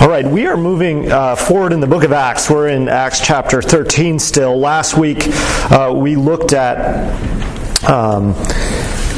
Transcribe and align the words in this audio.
All 0.00 0.08
right, 0.08 0.24
we 0.24 0.46
are 0.46 0.56
moving 0.56 1.12
uh, 1.12 1.36
forward 1.36 1.74
in 1.74 1.80
the 1.80 1.86
book 1.86 2.04
of 2.04 2.12
Acts. 2.12 2.48
We're 2.48 2.68
in 2.68 2.88
Acts 2.88 3.20
chapter 3.20 3.60
13 3.60 4.18
still. 4.18 4.58
Last 4.58 4.96
week 4.96 5.18
uh, 5.70 5.92
we 5.94 6.16
looked 6.16 6.54
at. 6.54 7.04
Um, 7.86 8.34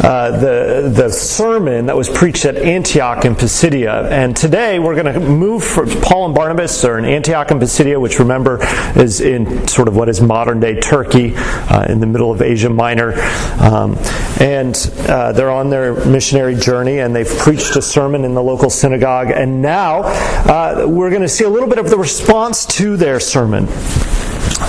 uh, 0.02 0.36
the 0.38 0.90
the 0.92 1.08
sermon 1.10 1.86
that 1.86 1.96
was 1.96 2.10
preached 2.10 2.44
at 2.44 2.56
Antioch 2.56 3.24
in 3.24 3.36
Pisidia, 3.36 4.08
and 4.08 4.36
today 4.36 4.80
we're 4.80 5.00
going 5.00 5.12
to 5.12 5.20
move 5.20 5.62
from 5.62 5.88
Paul 6.00 6.26
and 6.26 6.34
Barnabas 6.34 6.84
are 6.84 6.98
in 6.98 7.04
Antioch 7.04 7.50
and 7.52 7.60
Pisidia, 7.60 8.00
which 8.00 8.18
remember 8.18 8.58
is 8.96 9.20
in 9.20 9.68
sort 9.68 9.86
of 9.86 9.94
what 9.94 10.08
is 10.08 10.20
modern 10.20 10.58
day 10.58 10.80
Turkey, 10.80 11.34
uh, 11.36 11.86
in 11.88 12.00
the 12.00 12.06
middle 12.06 12.32
of 12.32 12.42
Asia 12.42 12.68
Minor, 12.68 13.14
um, 13.60 13.96
and 14.40 14.74
uh, 15.08 15.30
they're 15.32 15.50
on 15.50 15.70
their 15.70 16.04
missionary 16.04 16.56
journey, 16.56 16.98
and 16.98 17.14
they've 17.14 17.38
preached 17.38 17.76
a 17.76 17.82
sermon 17.82 18.24
in 18.24 18.34
the 18.34 18.42
local 18.42 18.70
synagogue, 18.70 19.30
and 19.30 19.62
now 19.62 20.02
uh, 20.02 20.84
we're 20.88 21.10
going 21.10 21.22
to 21.22 21.28
see 21.28 21.44
a 21.44 21.48
little 21.48 21.68
bit 21.68 21.78
of 21.78 21.90
the 21.90 21.96
response 21.96 22.66
to 22.66 22.96
their 22.96 23.20
sermon. 23.20 23.68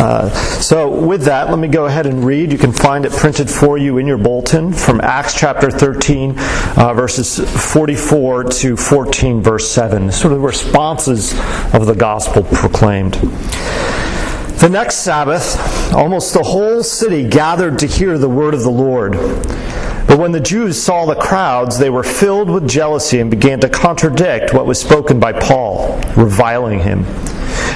Uh, 0.04 0.30
so, 0.60 0.90
with 0.90 1.24
that, 1.24 1.50
let 1.50 1.58
me 1.58 1.70
go 1.70 1.86
ahead 1.86 2.06
and 2.06 2.26
read. 2.26 2.52
You 2.52 2.58
can 2.58 2.74
find 2.74 3.06
it 3.06 3.14
printed 3.14 3.50
for 3.50 3.78
you 3.78 4.00
in 4.00 4.06
your 4.06 4.18
bulletin 4.18 4.74
from 4.74 5.00
Acts 5.00 5.34
chapter 5.34 5.72
13, 5.72 6.32
uh, 6.76 6.94
verses 6.94 7.40
44 7.72 8.44
to 8.44 8.76
14, 8.76 9.42
verse 9.42 9.72
7. 9.72 10.12
Sort 10.12 10.34
of 10.34 10.42
the 10.42 10.46
responses 10.46 11.32
of 11.74 11.86
the 11.86 11.96
gospel 11.96 12.44
proclaimed. 12.44 13.14
The 13.14 14.68
next 14.70 14.98
Sabbath, 14.98 15.94
almost 15.94 16.34
the 16.34 16.44
whole 16.44 16.84
city 16.84 17.26
gathered 17.30 17.80
to 17.80 17.88
hear 17.88 18.18
the 18.18 18.28
word 18.28 18.54
of 18.54 18.64
the 18.64 18.72
Lord. 18.72 19.14
But 19.14 20.20
when 20.20 20.34
the 20.34 20.42
Jews 20.42 20.84
saw 20.84 21.06
the 21.06 21.16
crowds, 21.16 21.80
they 21.80 21.90
were 21.90 22.04
filled 22.04 22.50
with 22.50 22.68
jealousy 22.68 23.22
and 23.22 23.32
began 23.32 23.62
to 23.62 23.70
contradict 23.70 24.54
what 24.54 24.66
was 24.66 24.82
spoken 24.82 25.22
by 25.22 25.32
Paul, 25.32 25.98
reviling 26.18 26.80
him. 26.80 27.06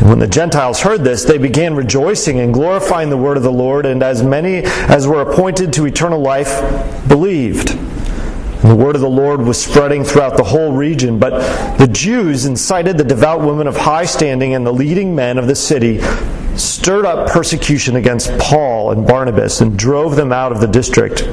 And 0.00 0.08
when 0.08 0.18
the 0.18 0.26
Gentiles 0.26 0.80
heard 0.80 1.04
this, 1.04 1.24
they 1.24 1.38
began 1.38 1.74
rejoicing 1.74 2.40
and 2.40 2.52
glorifying 2.52 3.10
the 3.10 3.16
word 3.16 3.36
of 3.36 3.42
the 3.42 3.52
Lord, 3.52 3.86
and 3.86 4.02
as 4.02 4.22
many 4.22 4.62
as 4.64 5.06
were 5.06 5.22
appointed 5.22 5.72
to 5.74 5.86
eternal 5.86 6.20
life 6.20 6.60
believed. 7.08 7.70
And 7.70 8.70
the 8.70 8.76
word 8.76 8.96
of 8.96 9.02
the 9.02 9.08
Lord 9.08 9.42
was 9.42 9.62
spreading 9.62 10.04
throughout 10.04 10.36
the 10.36 10.44
whole 10.44 10.72
region, 10.72 11.18
but 11.18 11.78
the 11.78 11.86
Jews 11.86 12.44
incited 12.44 12.98
the 12.98 13.04
devout 13.04 13.40
women 13.40 13.66
of 13.66 13.76
high 13.76 14.06
standing 14.06 14.54
and 14.54 14.66
the 14.66 14.72
leading 14.72 15.14
men 15.14 15.38
of 15.38 15.46
the 15.46 15.54
city, 15.54 16.00
stirred 16.56 17.04
up 17.04 17.28
persecution 17.28 17.96
against 17.96 18.36
Paul 18.38 18.90
and 18.90 19.06
Barnabas, 19.06 19.60
and 19.60 19.78
drove 19.78 20.16
them 20.16 20.32
out 20.32 20.50
of 20.50 20.60
the 20.60 20.66
district. 20.66 21.28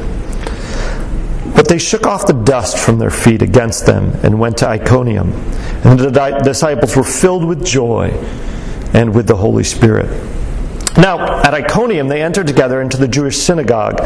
They 1.72 1.78
shook 1.78 2.06
off 2.06 2.28
the 2.28 2.34
dust 2.34 2.78
from 2.78 3.00
their 3.00 3.10
feet 3.10 3.42
against 3.42 3.86
them 3.86 4.12
and 4.24 4.38
went 4.38 4.58
to 4.58 4.68
Iconium. 4.68 5.32
And 5.86 5.98
the 5.98 6.42
disciples 6.44 6.98
were 6.98 7.04
filled 7.06 7.46
with 7.46 7.66
joy 7.66 8.10
and 8.94 9.16
with 9.16 9.26
the 9.26 9.38
Holy 9.38 9.64
Spirit. 9.64 10.10
Now, 10.98 11.42
at 11.42 11.54
Iconium, 11.54 12.10
they 12.10 12.22
entered 12.22 12.48
together 12.48 12.82
into 12.82 12.98
the 12.98 13.08
Jewish 13.08 13.38
synagogue 13.38 14.00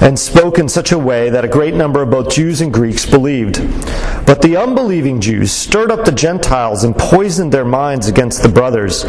and 0.00 0.18
spoke 0.18 0.58
in 0.58 0.68
such 0.68 0.90
a 0.90 0.98
way 0.98 1.28
that 1.28 1.44
a 1.44 1.48
great 1.48 1.74
number 1.74 2.00
of 2.02 2.10
both 2.10 2.30
Jews 2.30 2.62
and 2.62 2.72
Greeks 2.72 3.04
believed. 3.04 3.58
But 4.26 4.40
the 4.40 4.56
unbelieving 4.56 5.20
Jews 5.20 5.52
stirred 5.52 5.90
up 5.90 6.04
the 6.04 6.12
Gentiles 6.12 6.84
and 6.84 6.96
poisoned 6.96 7.52
their 7.52 7.66
minds 7.66 8.08
against 8.08 8.42
the 8.42 8.48
brothers. 8.48 9.02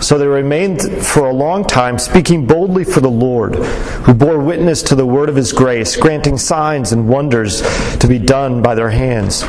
So 0.00 0.18
they 0.18 0.26
remained 0.28 0.82
for 1.04 1.28
a 1.28 1.32
long 1.32 1.64
time 1.64 1.98
speaking 1.98 2.46
boldly 2.46 2.84
for 2.84 3.00
the 3.00 3.10
Lord, 3.10 3.56
who 3.56 4.14
bore 4.14 4.38
witness 4.38 4.82
to 4.84 4.94
the 4.94 5.06
word 5.06 5.28
of 5.28 5.36
his 5.36 5.52
grace, 5.52 5.96
granting 5.96 6.38
signs 6.38 6.92
and 6.92 7.08
wonders 7.08 7.60
to 7.98 8.06
be 8.06 8.20
done 8.20 8.62
by 8.62 8.76
their 8.76 8.90
hands. 8.90 9.42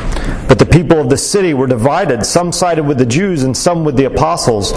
But 0.48 0.58
the 0.58 0.66
people 0.66 1.00
of 1.00 1.08
the 1.08 1.16
city 1.16 1.54
were 1.54 1.68
divided. 1.68 2.26
Some 2.26 2.50
sided 2.50 2.84
with 2.84 2.98
the 2.98 3.06
Jews 3.06 3.44
and 3.44 3.56
some 3.56 3.84
with 3.84 3.96
the 3.96 4.06
apostles. 4.06 4.72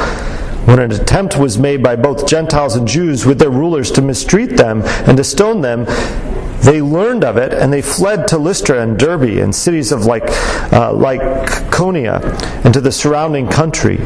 When 0.65 0.79
an 0.79 0.93
attempt 0.93 1.37
was 1.37 1.57
made 1.57 1.83
by 1.83 1.97
both 1.97 2.25
Gentiles 2.25 2.75
and 2.75 2.87
Jews 2.87 3.25
with 3.25 3.37
their 3.37 3.49
rulers 3.49 3.91
to 3.91 4.01
mistreat 4.01 4.55
them 4.55 4.81
and 4.83 5.17
to 5.17 5.23
stone 5.23 5.61
them, 5.61 5.85
they 6.61 6.81
learned 6.81 7.25
of 7.25 7.35
it 7.35 7.53
and 7.53 7.73
they 7.73 7.81
fled 7.81 8.29
to 8.29 8.37
Lystra 8.37 8.81
and 8.81 8.97
Derbe 8.97 9.39
and 9.39 9.53
cities 9.53 9.91
of 9.91 10.05
like, 10.05 10.23
uh, 10.71 10.93
Lycaonia 10.93 12.21
and 12.63 12.73
to 12.73 12.79
the 12.79 12.93
surrounding 12.93 13.49
country. 13.49 13.97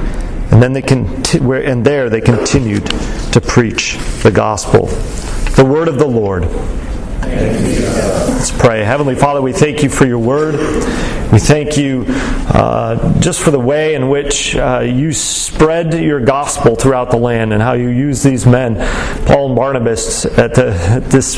And 0.50 0.64
then 0.64 0.74
they 0.74 0.82
conti- 0.82 1.38
and 1.38 1.86
there 1.86 2.10
they 2.10 2.22
continued 2.22 2.88
to 3.34 3.40
preach 3.40 3.98
the 4.24 4.32
gospel. 4.32 4.88
The 5.56 5.66
word 5.66 5.88
of 5.88 6.00
the 6.00 6.08
Lord. 6.08 6.46
Let's 7.22 8.52
pray. 8.52 8.84
Heavenly 8.84 9.16
Father, 9.16 9.42
we 9.42 9.54
thank 9.54 9.84
you 9.84 9.90
for 9.90 10.06
your 10.06 10.20
word. 10.20 10.56
We 11.32 11.40
thank 11.40 11.78
you 11.78 12.06
uh, 12.08 13.20
just 13.20 13.42
for 13.42 13.52
the 13.52 13.60
way 13.60 13.96
in 13.96 14.10
which 14.10 14.56
uh, 14.56 14.80
you 14.80 15.12
spread 15.14 15.94
your 15.94 16.20
gospel 16.20 16.76
throughout 16.76 17.12
the 17.12 17.18
land 17.18 17.54
and 17.54 17.62
how 17.62 17.74
you 17.74 17.90
use 17.90 18.24
these 18.24 18.46
men, 18.46 18.76
Paul 19.26 19.48
and 19.48 19.56
Barnabas, 19.56 20.26
at, 20.26 20.56
the, 20.56 20.74
at 20.74 21.06
this 21.06 21.38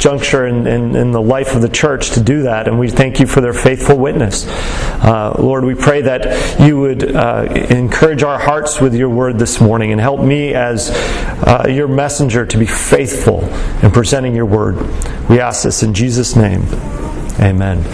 juncture 0.00 0.46
in, 0.46 0.66
in, 0.66 0.96
in, 0.96 1.10
the 1.12 1.20
life 1.20 1.54
of 1.54 1.62
the 1.62 1.68
church 1.68 2.12
to 2.12 2.20
do 2.20 2.42
that, 2.42 2.66
and 2.66 2.78
we 2.78 2.88
thank 2.88 3.20
you 3.20 3.26
for 3.26 3.40
their 3.40 3.52
faithful 3.52 3.96
witness. 3.96 4.46
Uh, 4.48 5.36
Lord, 5.38 5.64
we 5.64 5.74
pray 5.74 6.00
that 6.02 6.58
you 6.60 6.80
would 6.80 7.14
uh, 7.14 7.44
encourage 7.70 8.22
our 8.22 8.38
hearts 8.38 8.80
with 8.80 8.94
your 8.94 9.10
word 9.10 9.38
this 9.38 9.60
morning 9.60 9.92
and 9.92 10.00
help 10.00 10.20
me 10.20 10.54
as 10.54 10.90
uh, 10.90 11.66
your 11.68 11.88
messenger 11.88 12.46
to 12.46 12.58
be 12.58 12.66
faithful 12.66 13.44
in 13.82 13.90
presenting 13.90 14.34
your 14.34 14.46
word. 14.46 14.76
We 15.28 15.38
ask 15.38 15.62
this 15.62 15.82
in 15.82 15.94
Jesus' 15.94 16.34
name. 16.34 16.62
Amen. 17.38 17.84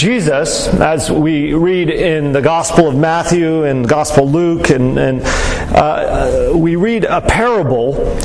Jesus, 0.00 0.66
as 0.68 1.10
we 1.10 1.52
read 1.52 1.90
in 1.90 2.32
the 2.32 2.40
Gospel 2.40 2.88
of 2.88 2.96
Matthew 2.96 3.64
and 3.64 3.86
Gospel 3.86 4.26
Luke, 4.26 4.70
and, 4.70 4.98
and 4.98 5.20
uh, 5.22 6.52
we 6.54 6.76
read 6.76 7.04
a 7.04 7.20
parable 7.20 8.16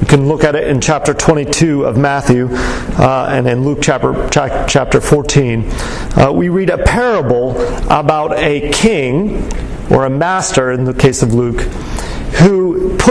you 0.00 0.06
can 0.06 0.28
look 0.28 0.44
at 0.44 0.54
it 0.54 0.68
in 0.68 0.80
chapter 0.80 1.12
22 1.12 1.84
of 1.84 1.96
Matthew 1.96 2.48
uh, 2.52 3.28
and 3.30 3.48
in 3.48 3.64
Luke 3.64 3.78
chapter, 3.82 4.28
chapter 4.30 5.00
14. 5.00 5.64
Uh, 5.68 6.32
we 6.32 6.48
read 6.48 6.70
a 6.70 6.78
parable 6.78 7.60
about 7.90 8.38
a 8.38 8.70
king 8.70 9.50
or 9.90 10.04
a 10.04 10.10
master, 10.10 10.70
in 10.70 10.84
the 10.84 10.94
case 10.94 11.22
of 11.22 11.34
Luke, 11.34 11.62
who 12.42 12.67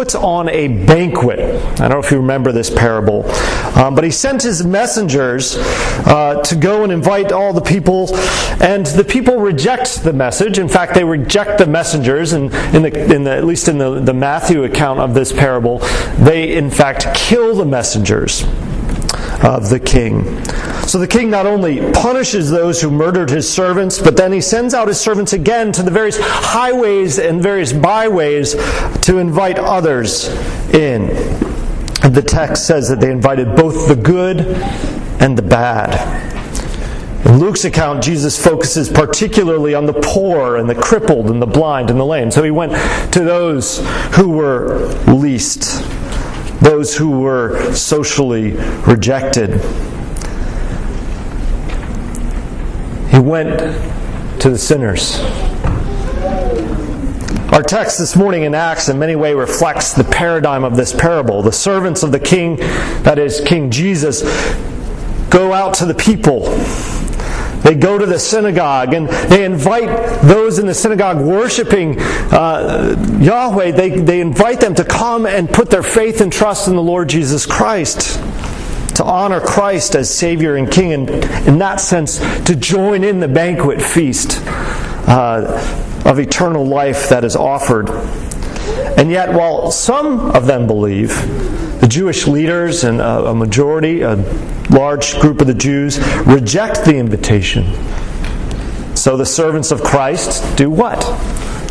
puts 0.08 0.16
on 0.16 0.48
a 0.48 0.70
banquet. 0.86 1.38
I 1.38 1.76
don't 1.76 1.90
know 1.90 2.00
if 2.00 2.12
you 2.12 2.18
remember 2.18 2.54
this 2.54 2.70
parable, 2.70 3.30
um, 3.76 3.94
but 3.94 4.06
he 4.06 4.10
sent 4.10 4.42
his 4.42 4.66
messengers 4.66 5.58
uh, 5.58 6.42
to 6.46 6.56
go 6.56 6.84
and 6.84 6.94
invite 6.94 7.34
all 7.34 7.52
the 7.52 7.60
people, 7.60 8.16
and 8.62 8.86
the 8.86 9.04
people 9.04 9.36
reject 9.36 10.04
the 10.04 10.14
message. 10.14 10.60
In 10.60 10.70
fact, 10.70 10.94
they 10.94 11.04
reject 11.04 11.58
the 11.58 11.66
messengers, 11.66 12.32
and 12.32 12.54
in 12.74 12.84
the, 12.84 13.14
in 13.16 13.26
the, 13.26 13.32
at 13.32 13.44
least 13.44 13.68
in 13.68 13.80
the, 13.80 14.00
the 14.00 14.14
Matthew 14.14 14.64
account 14.64 15.02
of 15.02 15.14
this 15.14 15.34
parable, 15.34 15.80
they 16.18 16.56
in 16.56 16.70
fact 16.70 17.14
kill 17.14 17.54
the 17.54 17.66
messengers 17.66 18.44
of 19.44 19.70
the 19.70 19.82
king. 19.84 20.24
So 20.88 21.00
the 21.00 21.08
king 21.08 21.30
not 21.30 21.46
only 21.46 21.92
punishes 21.92 22.50
those 22.50 22.82
who 22.82 22.90
murdered 22.90 23.30
his 23.30 23.52
servants, 23.52 24.00
but 24.00 24.16
then 24.16 24.32
he 24.32 24.40
sends 24.40 24.74
out 24.74 24.88
his 24.88 24.98
servants 24.98 25.34
again 25.34 25.74
to 25.74 25.84
the 25.84 25.92
various 25.92 26.18
highways 26.18 27.20
and 27.20 27.44
various 27.44 27.74
byways 27.74 28.54
to 29.02 29.18
invite 29.18 29.60
others 29.60 30.30
in. 30.74 31.08
The 32.10 32.24
text 32.26 32.66
says 32.66 32.88
that 32.88 33.02
they 33.02 33.12
invited 33.12 33.54
both 33.54 33.90
the 33.90 33.98
good 33.98 34.40
and 35.20 35.38
the 35.38 35.42
bad. 35.42 36.26
In 37.26 37.38
Luke's 37.40 37.66
account, 37.66 38.02
Jesus 38.02 38.42
focuses 38.42 38.88
particularly 38.88 39.76
on 39.76 39.86
the 39.86 39.94
poor 39.94 40.56
and 40.56 40.70
the 40.70 40.76
crippled 40.76 41.30
and 41.30 41.42
the 41.42 41.48
blind 41.48 41.90
and 41.90 42.00
the 42.00 42.06
lame. 42.06 42.32
So 42.32 42.44
he 42.44 42.52
went 42.52 42.72
to 43.12 43.20
those 43.26 43.86
who 44.16 44.30
were 44.30 44.88
least 45.06 45.84
those 46.62 46.96
who 46.96 47.20
were 47.20 47.74
socially 47.74 48.54
rejected. 48.88 49.62
He 53.18 53.24
went 53.24 53.60
to 54.42 54.52
the 54.52 54.60
sinners. 54.60 55.20
Our 57.52 57.64
text 57.64 57.98
this 57.98 58.16
morning 58.16 58.44
in 58.44 58.54
Acts 58.54 58.90
in 58.90 59.00
many 59.00 59.16
ways 59.16 59.34
reflects 59.34 59.94
the 59.94 60.04
paradigm 60.04 60.64
of 60.64 60.76
this 60.76 60.94
parable. 60.94 61.42
The 61.42 61.52
servants 61.52 62.04
of 62.04 62.12
the 62.12 62.20
king, 62.20 62.58
that 62.58 63.18
is, 63.18 63.42
King 63.42 63.72
Jesus, 63.72 64.22
go 65.32 65.52
out 65.52 65.74
to 65.76 65.86
the 65.88 65.96
people 65.96 66.44
they 67.64 67.74
go 67.74 67.98
to 67.98 68.06
the 68.06 68.20
synagogue 68.20 68.94
and 68.94 69.10
they 69.10 69.44
invite 69.44 70.22
those 70.22 70.60
in 70.60 70.68
the 70.68 70.74
synagogue 70.74 71.20
worshiping 71.20 72.00
uh, 72.00 72.96
Yahweh, 73.20 73.72
they, 73.72 73.90
they 73.90 74.22
invite 74.22 74.62
them 74.62 74.76
to 74.76 74.86
come 74.86 75.26
and 75.26 75.50
put 75.50 75.70
their 75.70 75.84
faith 75.84 76.22
and 76.22 76.32
trust 76.32 76.70
in 76.70 76.76
the 76.76 76.84
Lord 76.84 77.10
Jesus 77.10 77.46
Christ 77.46 78.22
to 78.98 79.04
honor 79.04 79.40
Christ 79.40 79.96
as 79.96 80.14
Savior 80.14 80.56
and 80.56 80.70
King, 80.70 80.94
and 80.94 81.10
in 81.48 81.60
that 81.60 81.80
sense, 81.80 82.20
to 82.46 82.56
join 82.56 83.04
in 83.04 83.20
the 83.20 83.28
banquet 83.28 83.82
feast 83.82 84.42
uh, 85.08 86.02
of 86.06 86.20
eternal 86.20 86.66
life 86.66 87.10
that 87.10 87.24
is 87.24 87.36
offered. 87.36 87.90
And 88.98 89.12
yet, 89.12 89.34
while 89.34 89.72
some 89.72 90.32
of 90.32 90.48
them 90.48 90.66
believe, 90.66 91.10
the 91.80 91.88
Jewish 91.88 92.26
leaders 92.26 92.84
and 92.84 93.00
a, 93.00 93.34
majority, 93.36 94.02
a 94.02 94.16
large 94.72 95.20
group 95.20 95.42
of 95.42 95.48
the 95.48 95.54
Jews, 95.54 96.00
reject 96.26 96.84
the 96.84 96.98
invitation. 96.98 97.66
So 98.96 99.16
the 99.16 99.26
servants 99.26 99.72
of 99.72 99.84
Christ 99.84 100.58
do 100.58 100.72
what? 100.72 101.02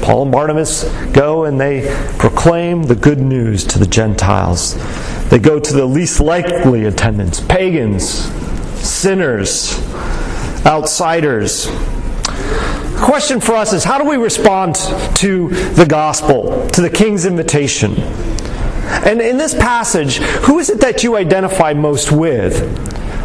Paul 0.00 0.22
and 0.22 0.32
Barnabas 0.32 0.84
go 1.12 1.44
and 1.44 1.60
they 1.60 1.92
proclaim 2.18 2.84
the 2.84 2.94
good 2.94 3.18
news 3.18 3.64
to 3.64 3.80
the 3.80 3.86
Gentiles. 3.86 4.76
They 5.30 5.38
go 5.38 5.58
to 5.58 5.72
the 5.72 5.84
least 5.84 6.20
likely 6.20 6.84
attendants 6.84 7.40
pagans, 7.40 8.04
sinners, 8.80 9.78
outsiders. 10.64 11.66
The 11.66 13.02
question 13.02 13.40
for 13.40 13.54
us 13.54 13.72
is 13.72 13.84
how 13.84 13.98
do 13.98 14.08
we 14.08 14.16
respond 14.16 14.76
to 15.16 15.48
the 15.48 15.86
gospel, 15.86 16.68
to 16.70 16.80
the 16.80 16.90
king's 16.90 17.26
invitation? 17.26 17.94
And 17.96 19.20
in 19.20 19.36
this 19.36 19.54
passage, 19.54 20.18
who 20.18 20.58
is 20.58 20.70
it 20.70 20.80
that 20.80 21.02
you 21.02 21.16
identify 21.16 21.74
most 21.74 22.12
with? 22.12 22.62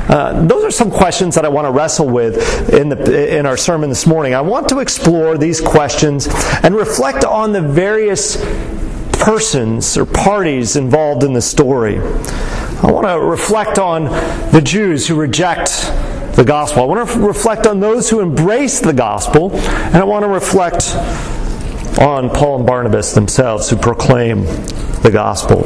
Uh, 0.10 0.46
those 0.46 0.64
are 0.64 0.72
some 0.72 0.92
questions 0.92 1.36
that 1.36 1.46
I 1.46 1.50
want 1.50 1.68
to 1.68 1.72
wrestle 1.72 2.10
with 2.10 2.70
in, 2.74 2.90
the, 2.90 3.38
in 3.38 3.46
our 3.46 3.56
sermon 3.56 3.90
this 3.90 4.06
morning. 4.06 4.34
I 4.34 4.42
want 4.42 4.68
to 4.70 4.80
explore 4.80 5.38
these 5.38 5.62
questions 5.62 6.28
and 6.64 6.76
reflect 6.76 7.24
on 7.24 7.54
the 7.54 7.62
various 7.62 8.36
persons 9.22 9.98
or 9.98 10.06
parties 10.06 10.76
involved 10.76 11.24
in 11.24 11.34
the 11.34 11.42
story. 11.42 12.00
I 12.00 12.92
want 12.92 13.06
to 13.06 13.20
reflect 13.20 13.78
on 13.78 14.06
the 14.52 14.62
Jews 14.62 15.08
who 15.08 15.16
reject 15.16 15.70
the 16.36 16.44
gospel. 16.44 16.82
I 16.82 16.86
want 16.86 17.08
to 17.08 17.20
reflect 17.20 17.68
on 17.68 17.80
those 17.80 18.10
who 18.10 18.20
embrace 18.20 18.80
the 18.80 18.94
gospel, 18.94 19.52
and 19.56 19.98
I 19.98 20.04
want 20.04 20.24
to 20.24 20.28
reflect 20.28 20.96
on 22.00 22.32
Paul 22.32 22.58
and 22.58 22.66
Barnabas 22.66 23.14
themselves 23.14 23.70
who 23.70 23.76
proclaim 23.76 24.46
the 25.04 25.12
gospel. 25.14 25.66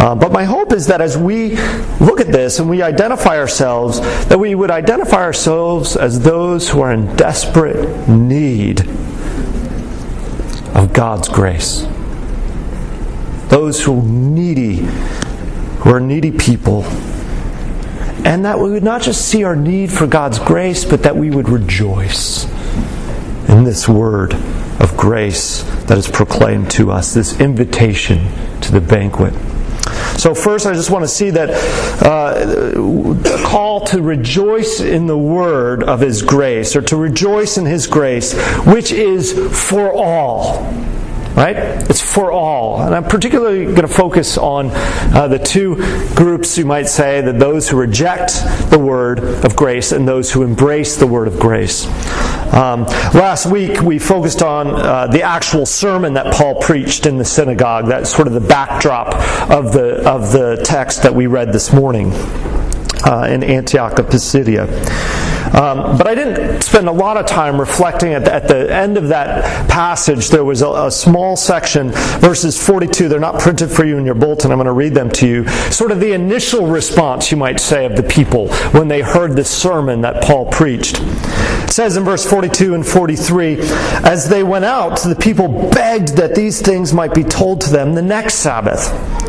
Uh, 0.00 0.14
but 0.14 0.30
my 0.30 0.44
hope 0.44 0.72
is 0.72 0.86
that 0.86 1.00
as 1.00 1.18
we 1.18 1.56
look 1.98 2.20
at 2.20 2.28
this 2.28 2.60
and 2.60 2.70
we 2.70 2.82
identify 2.82 3.38
ourselves, 3.38 4.00
that 4.26 4.38
we 4.38 4.54
would 4.54 4.70
identify 4.70 5.22
ourselves 5.22 5.96
as 5.96 6.20
those 6.20 6.68
who 6.68 6.80
are 6.80 6.92
in 6.92 7.16
desperate 7.16 8.08
need 8.08 8.82
of 10.76 10.92
God's 10.92 11.28
grace. 11.28 11.84
Those 13.48 13.82
who 13.82 14.00
are 14.00 14.02
needy, 14.02 14.76
who 14.76 15.90
are 15.90 16.00
needy 16.00 16.32
people. 16.32 16.84
And 18.24 18.44
that 18.44 18.58
we 18.58 18.70
would 18.70 18.82
not 18.82 19.02
just 19.02 19.26
see 19.26 19.44
our 19.44 19.56
need 19.56 19.90
for 19.90 20.06
God's 20.06 20.38
grace, 20.38 20.84
but 20.84 21.02
that 21.04 21.16
we 21.16 21.30
would 21.30 21.48
rejoice 21.48 22.44
in 23.48 23.64
this 23.64 23.88
word 23.88 24.34
of 24.80 24.96
grace 24.96 25.62
that 25.86 25.96
is 25.96 26.08
proclaimed 26.08 26.70
to 26.72 26.90
us, 26.90 27.14
this 27.14 27.40
invitation 27.40 28.28
to 28.60 28.72
the 28.72 28.80
banquet. 28.80 29.32
So, 30.18 30.34
first, 30.34 30.66
I 30.66 30.74
just 30.74 30.90
want 30.90 31.04
to 31.04 31.08
see 31.08 31.30
that 31.30 31.50
uh, 32.02 33.46
call 33.46 33.86
to 33.86 34.02
rejoice 34.02 34.80
in 34.80 35.06
the 35.06 35.16
word 35.16 35.82
of 35.82 36.00
His 36.00 36.22
grace, 36.22 36.76
or 36.76 36.82
to 36.82 36.96
rejoice 36.96 37.56
in 37.56 37.64
His 37.64 37.86
grace, 37.86 38.34
which 38.66 38.92
is 38.92 39.32
for 39.68 39.92
all 39.92 40.66
right? 41.38 41.56
It's 41.88 42.00
for 42.00 42.32
all. 42.32 42.82
And 42.82 42.92
I'm 42.92 43.04
particularly 43.04 43.64
going 43.66 43.82
to 43.82 43.88
focus 43.88 44.36
on 44.36 44.70
uh, 44.72 45.28
the 45.28 45.38
two 45.38 45.76
groups, 46.16 46.58
you 46.58 46.64
might 46.64 46.88
say, 46.88 47.20
that 47.20 47.38
those 47.38 47.68
who 47.68 47.76
reject 47.78 48.42
the 48.70 48.78
word 48.78 49.20
of 49.20 49.54
grace 49.54 49.92
and 49.92 50.06
those 50.06 50.32
who 50.32 50.42
embrace 50.42 50.96
the 50.96 51.06
word 51.06 51.28
of 51.28 51.38
grace. 51.38 51.86
Um, 52.52 52.84
last 53.14 53.46
week, 53.46 53.82
we 53.82 54.00
focused 54.00 54.42
on 54.42 54.66
uh, 54.66 55.06
the 55.06 55.22
actual 55.22 55.64
sermon 55.64 56.14
that 56.14 56.34
Paul 56.34 56.60
preached 56.60 57.06
in 57.06 57.18
the 57.18 57.24
synagogue. 57.24 57.86
That's 57.86 58.10
sort 58.10 58.26
of 58.26 58.34
the 58.34 58.40
backdrop 58.40 59.14
of 59.48 59.72
the, 59.72 60.08
of 60.08 60.32
the 60.32 60.60
text 60.64 61.04
that 61.04 61.14
we 61.14 61.28
read 61.28 61.52
this 61.52 61.72
morning 61.72 62.12
uh, 63.06 63.28
in 63.30 63.44
Antioch 63.44 64.00
of 64.00 64.06
Pisidia. 64.06 64.66
Um, 65.54 65.96
but 65.96 66.06
I 66.06 66.14
didn't 66.14 66.62
spend 66.62 66.88
a 66.88 66.92
lot 66.92 67.16
of 67.16 67.26
time 67.26 67.58
reflecting 67.58 68.12
at 68.12 68.24
the, 68.24 68.32
at 68.32 68.48
the 68.48 68.72
end 68.72 68.96
of 68.96 69.08
that 69.08 69.68
passage. 69.68 70.28
There 70.28 70.44
was 70.44 70.62
a, 70.62 70.68
a, 70.68 70.90
small 70.90 71.36
section, 71.36 71.90
verses 72.20 72.64
42. 72.64 73.08
They're 73.08 73.18
not 73.18 73.40
printed 73.40 73.70
for 73.70 73.84
you 73.84 73.98
in 73.98 74.04
your 74.04 74.14
bulletin. 74.14 74.50
I'm 74.50 74.58
going 74.58 74.66
to 74.66 74.72
read 74.72 74.94
them 74.94 75.10
to 75.10 75.26
you. 75.26 75.48
Sort 75.70 75.90
of 75.90 76.00
the 76.00 76.12
initial 76.12 76.66
response, 76.66 77.30
you 77.30 77.36
might 77.36 77.60
say, 77.60 77.86
of 77.86 77.96
the 77.96 78.02
people 78.02 78.48
when 78.72 78.88
they 78.88 79.00
heard 79.00 79.36
the 79.36 79.44
sermon 79.44 80.02
that 80.02 80.22
Paul 80.22 80.46
preached. 80.46 81.00
It 81.00 81.70
says 81.70 81.96
in 81.96 82.04
verse 82.04 82.28
42 82.28 82.74
and 82.74 82.86
43 82.86 83.58
As 84.04 84.28
they 84.28 84.42
went 84.42 84.64
out, 84.64 85.00
the 85.00 85.16
people 85.16 85.48
begged 85.70 86.16
that 86.16 86.34
these 86.34 86.60
things 86.60 86.92
might 86.92 87.14
be 87.14 87.24
told 87.24 87.60
to 87.62 87.70
them 87.70 87.94
the 87.94 88.02
next 88.02 88.34
Sabbath. 88.34 89.27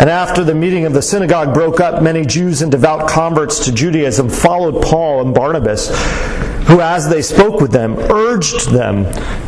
And 0.00 0.08
after 0.08 0.42
the 0.42 0.54
meeting 0.54 0.86
of 0.86 0.94
the 0.94 1.02
synagogue 1.02 1.52
broke 1.52 1.78
up, 1.78 2.02
many 2.02 2.24
Jews 2.24 2.62
and 2.62 2.72
devout 2.72 3.06
converts 3.06 3.66
to 3.66 3.70
Judaism 3.70 4.30
followed 4.30 4.82
Paul 4.82 5.20
and 5.20 5.34
Barnabas, 5.34 5.88
who, 6.68 6.80
as 6.80 7.06
they 7.10 7.20
spoke 7.20 7.60
with 7.60 7.70
them, 7.70 7.98
urged 8.10 8.70
them 8.70 9.04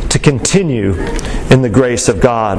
to 0.09 0.19
continue 0.19 0.93
in 1.53 1.61
the 1.61 1.69
grace 1.69 2.09
of 2.09 2.19
God. 2.19 2.57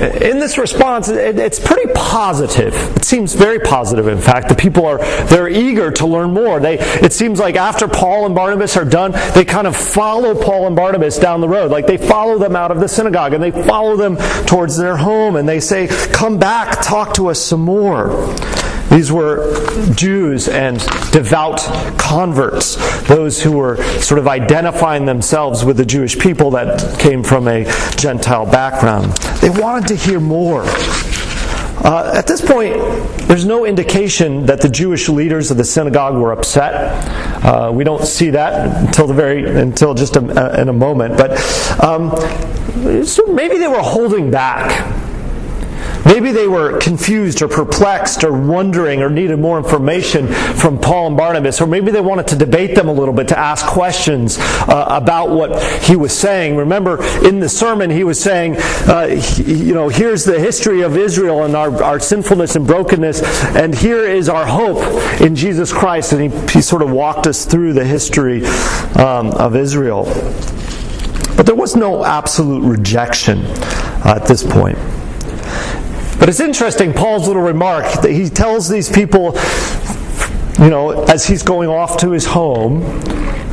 In 0.00 0.38
this 0.38 0.58
response, 0.58 1.08
it's 1.08 1.58
pretty 1.58 1.90
positive. 1.94 2.74
It 2.96 3.04
seems 3.04 3.34
very 3.34 3.58
positive, 3.58 4.08
in 4.08 4.20
fact. 4.20 4.50
The 4.50 4.54
people 4.54 4.84
are 4.84 4.98
they're 5.24 5.48
eager 5.48 5.90
to 5.92 6.06
learn 6.06 6.32
more. 6.34 6.60
They, 6.60 6.78
it 6.78 7.14
seems 7.14 7.40
like 7.40 7.56
after 7.56 7.88
Paul 7.88 8.26
and 8.26 8.34
Barnabas 8.34 8.76
are 8.76 8.84
done, 8.84 9.12
they 9.34 9.46
kind 9.46 9.66
of 9.66 9.74
follow 9.74 10.34
Paul 10.34 10.66
and 10.66 10.76
Barnabas 10.76 11.18
down 11.18 11.40
the 11.40 11.48
road. 11.48 11.70
Like 11.70 11.86
they 11.86 11.96
follow 11.96 12.38
them 12.38 12.54
out 12.54 12.70
of 12.70 12.78
the 12.78 12.88
synagogue 12.88 13.32
and 13.32 13.42
they 13.42 13.50
follow 13.50 13.96
them 13.96 14.18
towards 14.46 14.76
their 14.76 14.98
home 14.98 15.36
and 15.36 15.48
they 15.48 15.58
say, 15.58 15.88
Come 16.12 16.38
back, 16.38 16.82
talk 16.82 17.14
to 17.14 17.28
us 17.28 17.40
some 17.40 17.60
more. 17.60 18.10
These 18.90 19.12
were 19.12 19.54
Jews 19.94 20.48
and 20.48 20.78
devout 21.12 21.60
converts, 21.96 22.74
those 23.06 23.40
who 23.40 23.52
were 23.52 23.76
sort 24.00 24.18
of 24.18 24.26
identifying 24.26 25.06
themselves 25.06 25.64
with 25.64 25.76
the 25.76 25.86
Jewish 25.86 26.18
people 26.18 26.50
that 26.52 26.98
came 26.98 27.22
from 27.22 27.46
a 27.46 27.64
Gentile 27.96 28.46
background. 28.46 29.12
They 29.40 29.50
wanted 29.50 29.88
to 29.88 29.94
hear 29.94 30.18
more. 30.18 30.64
Uh, 31.82 32.12
at 32.14 32.26
this 32.26 32.40
point, 32.40 32.74
there's 33.28 33.46
no 33.46 33.64
indication 33.64 34.44
that 34.46 34.60
the 34.60 34.68
Jewish 34.68 35.08
leaders 35.08 35.50
of 35.50 35.56
the 35.56 35.64
synagogue 35.64 36.14
were 36.14 36.32
upset. 36.32 36.74
Uh, 37.42 37.70
we 37.72 37.84
don't 37.84 38.04
see 38.04 38.30
that 38.30 38.86
until 38.86 39.06
the 39.06 39.14
very 39.14 39.48
until 39.48 39.94
just 39.94 40.16
a, 40.16 40.60
in 40.60 40.68
a 40.68 40.72
moment. 40.72 41.16
But 41.16 41.30
um, 41.82 42.10
so 43.06 43.24
maybe 43.26 43.56
they 43.56 43.68
were 43.68 43.80
holding 43.80 44.30
back 44.30 45.09
Maybe 46.04 46.32
they 46.32 46.48
were 46.48 46.78
confused 46.78 47.42
or 47.42 47.48
perplexed 47.48 48.24
or 48.24 48.32
wondering 48.32 49.02
or 49.02 49.10
needed 49.10 49.38
more 49.38 49.58
information 49.58 50.28
from 50.28 50.78
Paul 50.78 51.08
and 51.08 51.16
Barnabas, 51.16 51.60
or 51.60 51.66
maybe 51.66 51.90
they 51.90 52.00
wanted 52.00 52.28
to 52.28 52.36
debate 52.36 52.74
them 52.74 52.88
a 52.88 52.92
little 52.92 53.14
bit, 53.14 53.28
to 53.28 53.38
ask 53.38 53.66
questions 53.66 54.38
uh, 54.38 54.86
about 54.88 55.30
what 55.30 55.62
he 55.82 55.96
was 55.96 56.16
saying. 56.16 56.56
Remember, 56.56 57.02
in 57.26 57.40
the 57.40 57.48
sermon, 57.48 57.90
he 57.90 58.04
was 58.04 58.20
saying, 58.20 58.56
uh, 58.58 59.08
you 59.36 59.74
know, 59.74 59.88
here's 59.88 60.24
the 60.24 60.38
history 60.38 60.82
of 60.82 60.96
Israel 60.96 61.44
and 61.44 61.54
our, 61.54 61.82
our 61.82 62.00
sinfulness 62.00 62.56
and 62.56 62.66
brokenness, 62.66 63.22
and 63.54 63.74
here 63.74 64.04
is 64.04 64.28
our 64.28 64.46
hope 64.46 64.80
in 65.20 65.34
Jesus 65.34 65.72
Christ. 65.72 66.12
And 66.12 66.32
he, 66.32 66.52
he 66.52 66.60
sort 66.60 66.82
of 66.82 66.90
walked 66.90 67.26
us 67.26 67.44
through 67.44 67.74
the 67.74 67.84
history 67.84 68.44
um, 68.96 69.28
of 69.32 69.56
Israel. 69.56 70.04
But 71.36 71.46
there 71.46 71.54
was 71.54 71.76
no 71.76 72.04
absolute 72.04 72.62
rejection 72.62 73.38
uh, 73.38 74.14
at 74.16 74.26
this 74.26 74.42
point. 74.42 74.78
But 76.20 76.28
it's 76.28 76.38
interesting, 76.38 76.92
Paul's 76.92 77.26
little 77.26 77.42
remark 77.42 78.02
that 78.02 78.10
he 78.12 78.28
tells 78.28 78.68
these 78.68 78.90
people, 78.90 79.38
you 80.62 80.68
know, 80.68 81.04
as 81.08 81.26
he's 81.26 81.42
going 81.42 81.70
off 81.70 81.96
to 82.00 82.10
his 82.10 82.26
home, 82.26 82.82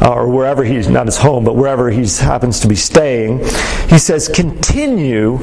uh, 0.02 0.14
or 0.14 0.30
wherever 0.30 0.66
he's, 0.66 0.90
not 0.90 1.06
his 1.06 1.18
home, 1.18 1.46
but 1.46 1.56
wherever 1.56 1.90
he 1.90 2.06
happens 2.06 2.60
to 2.60 2.68
be 2.68 2.76
staying, 2.76 3.40
he 3.90 3.98
says, 3.98 4.28
continue 4.28 5.40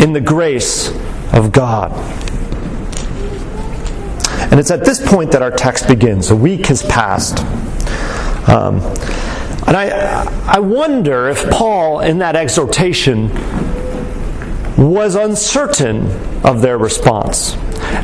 in 0.00 0.14
the 0.14 0.22
grace 0.22 0.88
of 1.34 1.52
God. 1.52 1.92
And 4.50 4.58
it's 4.58 4.70
at 4.70 4.86
this 4.86 5.06
point 5.06 5.32
that 5.32 5.42
our 5.42 5.50
text 5.50 5.86
begins. 5.86 6.30
A 6.30 6.36
week 6.36 6.66
has 6.66 6.82
passed. 6.82 7.40
Um, 8.48 8.76
and 9.66 9.76
I, 9.76 10.24
I 10.46 10.60
wonder 10.60 11.28
if 11.28 11.50
Paul, 11.50 12.00
in 12.00 12.18
that 12.18 12.34
exhortation, 12.34 13.28
was 14.78 15.16
uncertain 15.16 16.06
of 16.48 16.62
their 16.62 16.78
response. 16.78 17.54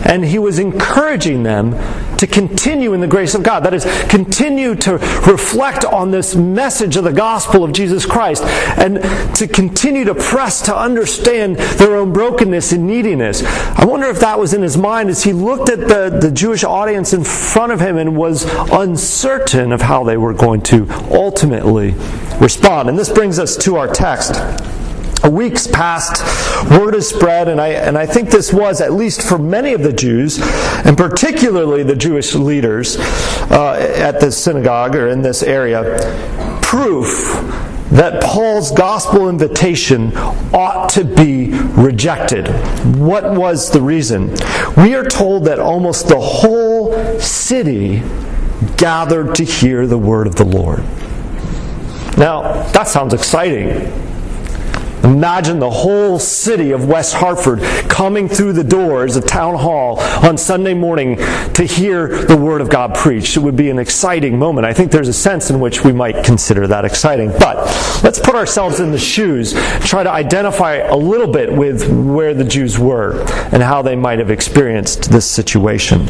And 0.07 0.23
he 0.25 0.39
was 0.39 0.59
encouraging 0.59 1.43
them 1.43 1.73
to 2.19 2.27
continue 2.27 2.93
in 2.93 3.01
the 3.01 3.07
grace 3.07 3.35
of 3.35 3.43
God. 3.43 3.65
That 3.65 3.73
is, 3.75 3.85
continue 4.09 4.75
to 4.77 4.93
reflect 5.27 5.85
on 5.85 6.11
this 6.11 6.35
message 6.35 6.97
of 6.97 7.05
the 7.05 7.13
gospel 7.13 7.65
of 7.65 7.73
Jesus 7.73 8.05
Christ 8.05 8.45
and 8.45 9.03
to 9.37 9.49
continue 9.49 10.05
to 10.05 10.15
press 10.15 10.63
to 10.63 10.77
understand 10.77 11.57
their 11.57 11.97
own 11.97 12.13
brokenness 12.13 12.73
and 12.73 12.87
neediness. 12.87 13.43
I 13.43 13.87
wonder 13.87 14.07
if 14.09 14.21
that 14.21 14.39
was 14.39 14.53
in 14.53 14.63
his 14.63 14.77
mind 14.77 15.09
as 15.09 15.25
he 15.25 15.33
looked 15.33 15.71
at 15.71 15.81
the, 15.81 16.19
the 16.21 16.31
Jewish 16.31 16.65
audience 16.65 17.15
in 17.15 17.25
front 17.25 17.73
of 17.73 17.81
him 17.81 17.97
and 17.97 18.17
was 18.17 18.45
uncertain 18.73 19.73
of 19.73 19.81
how 19.81 20.05
they 20.05 20.19
were 20.19 20.35
going 20.35 20.61
to 20.63 20.87
ultimately 21.11 21.95
respond. 22.41 22.91
And 22.91 22.99
this 22.99 23.11
brings 23.11 23.39
us 23.39 23.57
to 23.59 23.77
our 23.77 23.89
text 23.89 24.35
weeks 25.31 25.67
passed, 25.67 26.23
word 26.71 26.95
has 26.95 27.09
spread, 27.09 27.49
and 27.49 27.61
I, 27.61 27.69
and 27.69 27.97
I 27.97 28.07
think 28.07 28.31
this 28.31 28.53
was, 28.53 28.81
at 28.81 28.93
least 28.93 29.23
for 29.23 29.39
many 29.39 29.73
of 29.73 29.83
the 29.83 29.93
Jews, 29.93 30.39
and 30.85 30.97
particularly 30.97 31.83
the 31.83 31.97
Jewish 31.97 32.35
leaders 32.35 32.97
uh, 33.51 33.95
at 33.97 34.21
the 34.21 34.31
synagogue 34.31 34.95
or 34.95 35.09
in 35.09 35.23
this 35.23 35.43
area, 35.43 35.83
proof 36.63 37.33
that 37.91 38.23
Paul's 38.23 38.73
gospel 38.73 39.29
invitation 39.29 40.13
ought 40.53 40.89
to 40.91 41.05
be 41.05 41.53
rejected. 41.53 42.49
What 42.97 43.35
was 43.35 43.71
the 43.71 43.81
reason? 43.81 44.31
We 44.77 44.95
are 44.95 45.05
told 45.05 45.45
that 45.45 45.61
almost 45.61 46.09
the 46.09 46.19
whole 46.19 46.93
city 47.21 48.03
gathered 48.77 49.35
to 49.37 49.45
hear 49.45 49.87
the 49.87 49.99
word 49.99 50.27
of 50.27 50.35
the 50.35 50.45
Lord. 50.45 50.83
Now, 52.17 52.63
that 52.73 52.89
sounds 52.89 53.13
exciting. 53.13 53.93
Imagine 55.05 55.59
the 55.59 55.71
whole 55.71 56.19
city 56.19 56.71
of 56.71 56.89
West 56.89 57.13
Hartford 57.13 57.61
coming 57.91 58.27
through 58.27 58.55
the 58.55 58.65
doors 58.65 59.17
of 59.17 59.27
Town 59.27 59.55
Hall 59.55 60.01
on 60.01 60.39
Sunday 60.39 60.73
morning 60.73 61.17
to 61.53 61.65
hear 61.65 62.25
the 62.25 62.37
Word 62.37 62.63
of 62.63 62.71
God 62.71 62.95
preached. 62.95 63.37
It 63.37 63.41
would 63.41 63.55
be 63.55 63.69
an 63.69 63.79
exciting 63.79 64.39
moment. 64.39 64.67
I 64.67 64.73
think 64.73 64.91
there's 64.91 65.09
a 65.09 65.13
sense 65.13 65.51
in 65.51 65.61
which 65.61 65.85
we 65.85 65.93
might 65.93 66.25
consider 66.25 66.67
that 66.69 66.87
exciting. 66.87 67.31
But 67.39 67.57
let's 68.03 68.19
put 68.19 68.35
ourselves 68.35 68.81
in 68.81 68.93
the 68.93 68.99
shoes, 68.99 69.53
try 69.81 70.03
to 70.03 70.11
identify 70.11 70.77
a 70.77 70.97
little 70.97 71.31
bit 71.31 71.53
with 71.53 71.87
where 71.91 72.33
the 72.33 72.45
Jews 72.45 72.79
were 72.79 73.21
and 73.53 73.63
how 73.63 73.83
they 73.83 73.97
might 73.97 74.19
have 74.21 74.31
experienced 74.31 75.11
this 75.11 75.27
situation. 75.27 76.07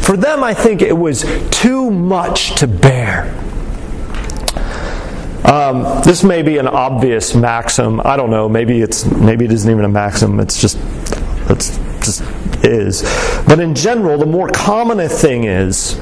For 0.00 0.16
them, 0.16 0.42
I 0.42 0.54
think 0.54 0.80
it 0.80 0.96
was 0.96 1.26
too 1.50 1.90
much 1.90 2.54
to 2.54 2.66
bear. 2.66 3.47
Um, 5.48 6.02
this 6.02 6.22
may 6.22 6.42
be 6.42 6.58
an 6.58 6.68
obvious 6.68 7.34
maxim. 7.34 8.02
I 8.04 8.16
don't 8.16 8.30
know. 8.30 8.50
Maybe 8.50 8.82
it's 8.82 9.06
maybe 9.06 9.46
it 9.46 9.52
isn't 9.52 9.70
even 9.70 9.84
a 9.84 9.88
maxim. 9.88 10.40
It's 10.40 10.60
just 10.60 10.78
it's 11.48 11.78
just 12.04 12.22
is. 12.62 13.02
But 13.46 13.58
in 13.58 13.74
general, 13.74 14.18
the 14.18 14.26
more 14.26 14.50
common 14.50 15.00
a 15.00 15.08
thing 15.08 15.44
is, 15.44 15.98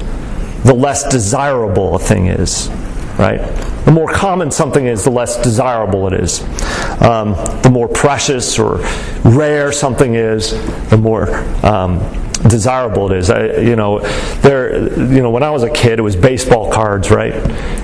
the 0.63 0.73
less 0.73 1.07
desirable 1.07 1.95
a 1.95 1.99
thing 1.99 2.27
is. 2.27 2.69
Right? 3.17 3.39
The 3.85 3.91
more 3.91 4.11
common 4.11 4.51
something 4.51 4.85
is, 4.85 5.05
the 5.05 5.11
less 5.11 5.41
desirable 5.41 6.07
it 6.07 6.21
is. 6.21 6.41
Um, 7.01 7.31
the 7.63 7.69
more 7.71 7.87
precious 7.87 8.59
or 8.59 8.79
rare 9.23 9.71
something 9.71 10.15
is, 10.15 10.51
the 10.89 10.97
more 10.97 11.33
um, 11.65 11.99
desirable 12.49 13.11
it 13.11 13.17
is. 13.17 13.29
I, 13.29 13.57
you 13.57 13.75
know, 13.75 13.99
there. 14.39 14.77
You 14.77 15.21
know, 15.21 15.29
when 15.29 15.43
I 15.43 15.51
was 15.51 15.63
a 15.63 15.69
kid, 15.69 15.99
it 15.99 16.01
was 16.01 16.15
baseball 16.15 16.71
cards, 16.71 17.11
right? 17.11 17.35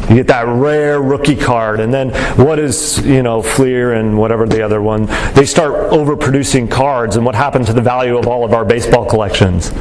You 0.10 0.16
get 0.16 0.28
that 0.28 0.46
rare 0.48 1.02
rookie 1.02 1.36
card, 1.36 1.80
and 1.80 1.94
then 1.94 2.10
what 2.38 2.60
is 2.60 3.06
you 3.06 3.24
know 3.24 3.42
Fleer 3.42 3.94
and 3.94 4.18
whatever 4.18 4.46
the 4.46 4.62
other 4.62 4.82
one? 4.82 5.06
They 5.34 5.46
start 5.46 5.92
overproducing 5.92 6.70
cards, 6.70 7.16
and 7.16 7.26
what 7.26 7.36
happened 7.36 7.68
to 7.68 7.74
the 7.74 7.82
value 7.82 8.18
of 8.18 8.28
all 8.28 8.46
of 8.46 8.54
our 8.54 8.66
baseball 8.66 9.06
collections? 9.06 9.72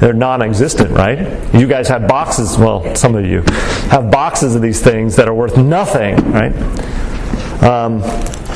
They're 0.00 0.14
non-existent, 0.14 0.90
right? 0.92 1.54
You 1.54 1.66
guys 1.66 1.86
have 1.88 2.08
boxes. 2.08 2.56
Well, 2.56 2.94
some 2.96 3.14
of 3.14 3.26
you 3.26 3.42
have 3.90 4.10
boxes 4.10 4.54
of 4.54 4.62
these 4.62 4.80
things 4.80 5.16
that 5.16 5.28
are 5.28 5.34
worth 5.34 5.58
nothing, 5.58 6.16
right? 6.32 6.54
Um, 7.62 8.00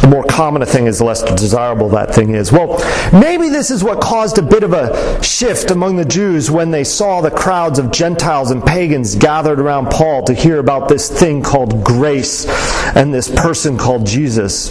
the 0.04 0.10
more 0.10 0.24
common 0.24 0.60
a 0.60 0.66
thing 0.66 0.86
is, 0.86 0.98
the 0.98 1.04
less 1.04 1.22
desirable 1.22 1.88
that 1.88 2.14
thing 2.14 2.34
is. 2.34 2.52
Well, 2.52 2.76
maybe 3.10 3.48
this 3.48 3.70
is 3.70 3.82
what 3.82 4.02
caused 4.02 4.36
a 4.36 4.42
bit 4.42 4.62
of 4.62 4.74
a 4.74 5.22
shift 5.22 5.70
among 5.70 5.96
the 5.96 6.04
Jews 6.04 6.50
when 6.50 6.70
they 6.70 6.84
saw 6.84 7.22
the 7.22 7.30
crowds 7.30 7.78
of 7.78 7.90
Gentiles 7.90 8.50
and 8.50 8.62
pagans 8.62 9.14
gathered 9.14 9.58
around 9.58 9.90
Paul 9.90 10.22
to 10.24 10.34
hear 10.34 10.58
about 10.58 10.90
this 10.90 11.08
thing 11.08 11.42
called 11.42 11.82
grace 11.82 12.46
and 12.94 13.14
this 13.14 13.34
person 13.34 13.78
called 13.78 14.04
Jesus. 14.04 14.70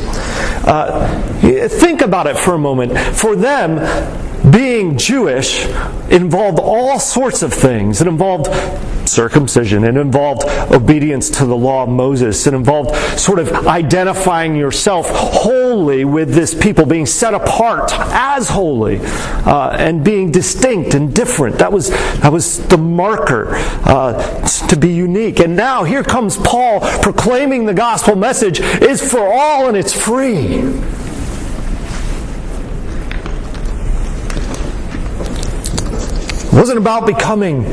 Uh, 0.68 1.68
think 1.68 2.02
about 2.02 2.28
it 2.28 2.38
for 2.38 2.54
a 2.54 2.60
moment. 2.60 2.96
For 3.16 3.36
them, 3.36 3.80
being 4.54 4.98
Jewish 4.98 5.66
involved 6.10 6.60
all 6.60 7.00
sorts 7.00 7.42
of 7.42 7.52
things. 7.54 8.02
It 8.02 8.08
involved 8.08 8.48
circumcision, 9.08 9.84
it 9.84 9.98
involved 9.98 10.44
obedience 10.72 11.30
to 11.30 11.46
the 11.46 11.56
law 11.56 11.84
of 11.84 11.90
Moses, 11.90 12.48
it 12.48 12.54
involved 12.54 12.96
sort 13.20 13.40
of 13.40 13.68
identifying 13.68 14.56
yourself 14.56 15.10
wholly 15.10 16.06
with 16.06 16.34
this 16.34 16.54
people, 16.54 16.86
being 16.86 17.06
set 17.06 17.34
apart 17.34 17.92
as 17.94 18.50
holy, 18.50 19.00
uh, 19.02 19.76
and 19.78 20.04
being 20.04 20.32
distinct 20.32 20.94
and 20.94 21.14
different. 21.14 21.58
That 21.58 21.72
was, 21.72 21.90
that 21.90 22.32
was 22.32 22.66
the 22.68 22.78
marker 22.78 23.50
uh, 23.84 24.48
to 24.68 24.76
be 24.78 24.90
unique. 24.94 25.40
And 25.40 25.56
now 25.56 25.84
here 25.84 26.04
comes 26.04 26.38
Paul 26.38 26.80
proclaiming 27.02 27.66
the 27.66 27.74
gospel 27.74 28.16
message 28.16 28.60
is 28.60 29.02
for 29.02 29.22
all 29.22 29.68
and 29.68 29.76
it's 29.76 29.94
free. 29.94 30.62
It 36.54 36.58
wasn't 36.58 36.78
about 36.78 37.08
becoming 37.08 37.64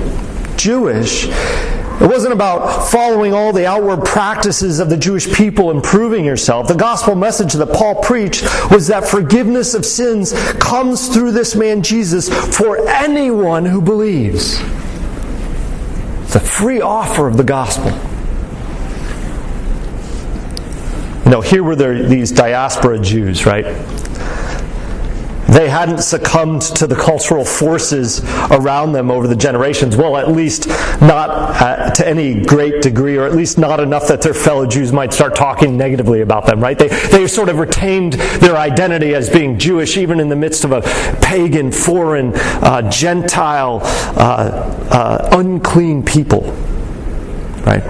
Jewish. 0.56 1.26
It 1.26 2.08
wasn't 2.08 2.32
about 2.32 2.88
following 2.88 3.34
all 3.34 3.52
the 3.52 3.66
outward 3.66 4.06
practices 4.06 4.78
of 4.78 4.88
the 4.88 4.96
Jewish 4.96 5.30
people 5.34 5.70
and 5.70 5.82
proving 5.82 6.24
yourself. 6.24 6.66
The 6.66 6.74
gospel 6.74 7.14
message 7.14 7.52
that 7.52 7.74
Paul 7.74 7.96
preached 7.96 8.42
was 8.70 8.86
that 8.86 9.06
forgiveness 9.06 9.74
of 9.74 9.84
sins 9.84 10.32
comes 10.54 11.08
through 11.08 11.32
this 11.32 11.54
man 11.54 11.82
Jesus 11.82 12.30
for 12.56 12.88
anyone 12.88 13.66
who 13.66 13.82
believes. 13.82 14.58
It's 16.22 16.36
a 16.36 16.40
free 16.40 16.80
offer 16.80 17.26
of 17.26 17.36
the 17.36 17.44
gospel. 17.44 17.90
You 21.26 21.30
know, 21.32 21.42
here 21.42 21.62
were 21.62 21.76
there 21.76 22.08
these 22.08 22.32
diaspora 22.32 22.98
Jews, 23.00 23.44
right? 23.44 23.66
They 25.50 25.68
hadn't 25.68 25.98
succumbed 25.98 26.62
to 26.62 26.86
the 26.86 26.94
cultural 26.94 27.44
forces 27.44 28.22
around 28.50 28.92
them 28.92 29.10
over 29.10 29.26
the 29.26 29.36
generations. 29.36 29.96
Well, 29.96 30.16
at 30.16 30.30
least 30.30 30.68
not 31.00 31.30
uh, 31.30 31.90
to 31.90 32.06
any 32.06 32.44
great 32.44 32.82
degree, 32.82 33.16
or 33.16 33.26
at 33.26 33.34
least 33.34 33.58
not 33.58 33.80
enough 33.80 34.08
that 34.08 34.22
their 34.22 34.34
fellow 34.34 34.66
Jews 34.66 34.92
might 34.92 35.12
start 35.12 35.34
talking 35.34 35.76
negatively 35.76 36.20
about 36.20 36.46
them, 36.46 36.60
right? 36.60 36.78
They, 36.78 36.88
they 36.88 37.26
sort 37.26 37.48
of 37.48 37.58
retained 37.58 38.14
their 38.14 38.56
identity 38.56 39.14
as 39.14 39.28
being 39.28 39.58
Jewish 39.58 39.96
even 39.96 40.20
in 40.20 40.28
the 40.28 40.36
midst 40.36 40.64
of 40.64 40.72
a 40.72 40.82
pagan, 41.20 41.72
foreign, 41.72 42.32
uh, 42.34 42.88
Gentile, 42.90 43.80
uh, 43.82 44.76
uh 44.90 45.28
unclean 45.32 46.04
people, 46.04 46.42
right? 47.66 47.82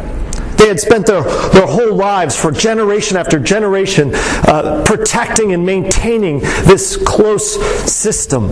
They 0.61 0.69
had 0.69 0.79
spent 0.79 1.07
their, 1.07 1.23
their 1.23 1.67
whole 1.67 1.95
lives 1.95 2.37
for 2.37 2.53
generation 2.53 3.17
after 3.17 3.39
generation 3.39 4.11
uh, 4.15 4.85
protecting 4.85 5.55
and 5.55 5.65
maintaining 5.65 6.41
this 6.41 6.99
close 6.99 7.55
system. 7.91 8.51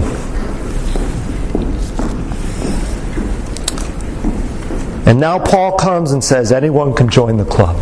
And 5.07 5.21
now 5.21 5.39
Paul 5.39 5.77
comes 5.77 6.13
and 6.13 6.25
says 6.25 6.51
anyone 6.51 6.95
can 6.95 7.11
join 7.11 7.37
the 7.37 7.45
club. 7.45 7.77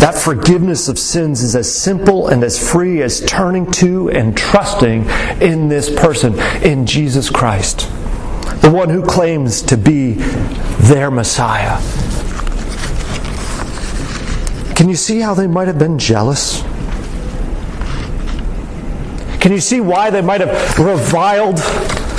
That 0.00 0.20
forgiveness 0.22 0.90
of 0.90 0.98
sins 0.98 1.42
is 1.42 1.56
as 1.56 1.74
simple 1.74 2.28
and 2.28 2.44
as 2.44 2.58
free 2.70 3.00
as 3.00 3.24
turning 3.24 3.70
to 3.72 4.10
and 4.10 4.36
trusting 4.36 5.06
in 5.40 5.70
this 5.70 5.88
person, 5.88 6.38
in 6.62 6.84
Jesus 6.84 7.30
Christ 7.30 7.90
the 8.60 8.70
one 8.70 8.88
who 8.88 9.02
claims 9.02 9.62
to 9.62 9.76
be 9.76 10.12
their 10.80 11.10
Messiah. 11.10 11.80
Can 14.74 14.88
you 14.88 14.96
see 14.96 15.20
how 15.20 15.34
they 15.34 15.46
might 15.46 15.68
have 15.68 15.78
been 15.78 15.98
jealous? 15.98 16.62
Can 19.40 19.52
you 19.52 19.60
see 19.60 19.80
why 19.80 20.10
they 20.10 20.20
might 20.20 20.40
have 20.40 20.78
reviled 20.78 21.58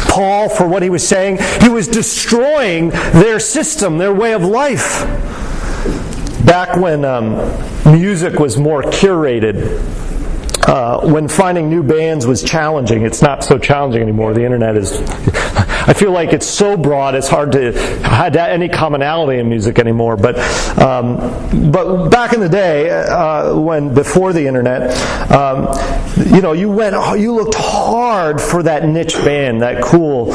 Paul 0.10 0.50
for 0.50 0.68
what 0.68 0.84
he 0.84 0.90
was 0.90 1.08
saying? 1.08 1.38
He 1.62 1.70
was 1.70 1.88
destroying 1.88 2.90
their 2.90 3.40
system, 3.40 3.98
their 3.98 4.14
way 4.14 4.34
of 4.34 4.44
life. 4.44 5.04
Back 6.46 6.76
when 6.76 7.06
um, 7.06 7.36
music 7.86 8.40
was 8.40 8.58
more 8.58 8.82
curated, 8.82 9.80
uh, 10.68 11.02
when 11.02 11.28
finding 11.28 11.70
new 11.70 11.84
bands 11.84 12.26
was 12.26 12.44
challenging, 12.44 13.04
it's 13.04 13.22
not 13.22 13.44
so 13.44 13.58
challenging 13.58 14.02
anymore. 14.02 14.34
The 14.34 14.44
internet 14.44 14.76
is 14.76 14.92
I 15.92 15.94
feel 15.94 16.14
like 16.14 16.32
it's 16.32 16.48
so 16.48 16.78
broad 16.78 17.16
it's 17.16 17.28
hard 17.28 17.52
to 17.52 17.74
have 17.74 18.34
any 18.38 18.70
commonality 18.70 19.40
in 19.40 19.50
music 19.50 19.78
anymore. 19.78 20.16
But 20.16 20.40
um, 20.80 21.18
but 21.70 22.08
back 22.08 22.32
in 22.32 22.40
the 22.40 22.48
day, 22.48 22.90
uh, 22.90 23.54
when 23.58 23.94
before 23.94 24.32
the 24.32 24.48
internet, 24.48 24.90
um, 25.30 25.68
you 26.34 26.42
know, 26.42 26.54
you 26.54 26.70
went 26.70 26.96
you 27.20 27.34
looked 27.34 27.56
hard 27.56 28.40
for 28.40 28.64
that 28.64 28.86
niche 28.86 29.16
band, 29.16 29.64
that 29.64 29.84
cool 29.84 30.28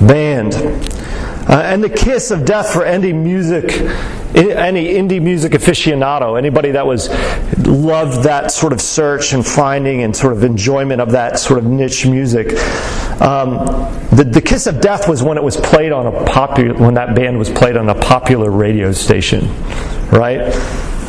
band. 0.00 0.54
Uh, 0.54 1.60
and 1.62 1.84
the 1.84 1.90
kiss 1.90 2.30
of 2.30 2.46
death 2.46 2.72
for 2.72 2.80
indie 2.80 3.14
music, 3.14 3.64
any 4.34 4.94
indie 4.94 5.20
music 5.20 5.52
aficionado, 5.52 6.38
anybody 6.38 6.70
that 6.70 6.86
was 6.86 7.10
loved 7.66 8.22
that 8.22 8.50
sort 8.50 8.72
of 8.72 8.80
search 8.80 9.34
and 9.34 9.46
finding 9.46 10.02
and 10.04 10.16
sort 10.16 10.32
of 10.32 10.42
enjoyment 10.42 11.02
of 11.02 11.10
that 11.10 11.38
sort 11.38 11.58
of 11.58 11.66
niche 11.66 12.06
music. 12.06 12.52
Um, 13.22 13.52
the, 14.16 14.24
the 14.24 14.42
kiss 14.42 14.66
of 14.66 14.80
death 14.80 15.08
was 15.08 15.22
when 15.22 15.38
it 15.38 15.44
was 15.44 15.56
played 15.56 15.92
on 15.92 16.06
a 16.06 16.24
popular, 16.24 16.74
when 16.74 16.94
that 16.94 17.14
band 17.14 17.38
was 17.38 17.48
played 17.48 17.76
on 17.76 17.88
a 17.88 17.94
popular 17.94 18.50
radio 18.50 18.90
station, 18.90 19.46
right? 20.10 20.52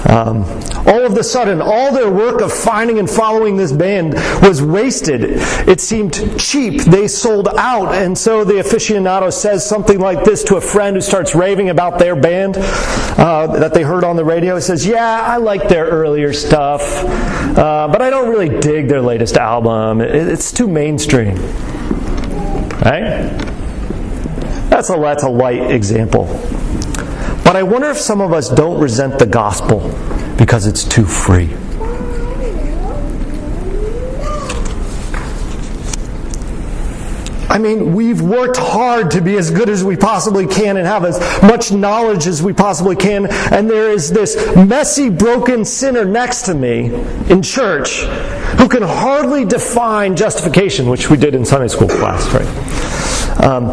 Um, 0.05 0.43
all 0.85 1.05
of 1.05 1.17
a 1.17 1.23
sudden, 1.23 1.61
all 1.61 1.93
their 1.93 2.11
work 2.11 2.41
of 2.41 2.51
finding 2.51 2.99
and 2.99 3.09
following 3.09 3.55
this 3.55 3.71
band 3.71 4.13
was 4.43 4.61
wasted. 4.61 5.21
It 5.67 5.79
seemed 5.79 6.37
cheap. 6.37 6.81
They 6.81 7.07
sold 7.07 7.47
out. 7.47 7.95
And 7.95 8.15
so 8.15 8.43
the 8.43 8.55
aficionado 8.55 9.31
says 9.31 9.67
something 9.67 9.99
like 9.99 10.23
this 10.23 10.43
to 10.45 10.57
a 10.57 10.61
friend 10.61 10.95
who 10.95 11.01
starts 11.01 11.33
raving 11.33 11.69
about 11.69 11.99
their 11.99 12.15
band 12.15 12.57
uh, 12.57 13.47
that 13.59 13.73
they 13.73 13.81
heard 13.81 14.03
on 14.03 14.17
the 14.17 14.25
radio. 14.25 14.55
He 14.55 14.61
says, 14.61 14.85
Yeah, 14.85 15.21
I 15.21 15.37
like 15.37 15.69
their 15.69 15.85
earlier 15.85 16.33
stuff, 16.33 16.81
uh, 17.57 17.87
but 17.87 18.01
I 18.01 18.09
don't 18.09 18.29
really 18.29 18.59
dig 18.59 18.89
their 18.89 19.01
latest 19.01 19.37
album. 19.37 20.01
It's 20.01 20.51
too 20.51 20.67
mainstream. 20.67 21.37
Right? 22.81 23.29
That's 24.69 24.89
a, 24.89 24.97
that's 24.97 25.23
a 25.23 25.29
light 25.29 25.71
example. 25.71 26.25
But 27.43 27.55
I 27.55 27.63
wonder 27.63 27.89
if 27.89 27.97
some 27.97 28.21
of 28.21 28.33
us 28.33 28.49
don't 28.49 28.79
resent 28.79 29.19
the 29.19 29.25
gospel 29.25 29.79
because 30.37 30.65
it's 30.65 30.83
too 30.83 31.05
free. 31.05 31.55
I 37.53 37.59
mean, 37.59 37.93
we've 37.93 38.19
worked 38.19 38.57
hard 38.57 39.11
to 39.11 39.21
be 39.21 39.37
as 39.37 39.51
good 39.51 39.69
as 39.69 39.83
we 39.83 39.95
possibly 39.95 40.47
can 40.47 40.75
and 40.75 40.87
have 40.87 41.05
as 41.05 41.19
much 41.43 41.71
knowledge 41.71 42.25
as 42.25 42.41
we 42.41 42.51
possibly 42.51 42.95
can. 42.95 43.27
And 43.27 43.69
there 43.69 43.91
is 43.91 44.11
this 44.11 44.55
messy, 44.55 45.11
broken 45.11 45.63
sinner 45.63 46.03
next 46.03 46.47
to 46.47 46.55
me 46.55 46.91
in 47.29 47.43
church 47.43 47.99
who 48.57 48.67
can 48.67 48.81
hardly 48.81 49.45
define 49.45 50.15
justification, 50.15 50.89
which 50.89 51.11
we 51.11 51.15
did 51.15 51.35
in 51.35 51.45
Sunday 51.45 51.67
school 51.67 51.87
class, 51.87 52.27
right? 52.33 53.45
Um, 53.45 53.69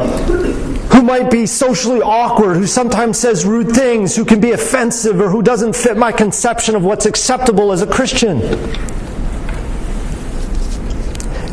who 0.90 1.00
might 1.00 1.30
be 1.30 1.46
socially 1.46 2.02
awkward, 2.02 2.58
who 2.58 2.66
sometimes 2.66 3.18
says 3.18 3.46
rude 3.46 3.70
things, 3.70 4.14
who 4.14 4.26
can 4.26 4.40
be 4.40 4.50
offensive, 4.50 5.18
or 5.18 5.30
who 5.30 5.40
doesn't 5.40 5.75
fit 5.75 5.96
my 5.96 6.12
conception 6.12 6.76
of 6.76 6.84
what's 6.84 7.06
acceptable 7.06 7.72
as 7.72 7.80
a 7.80 7.87
Christian. 7.87 8.42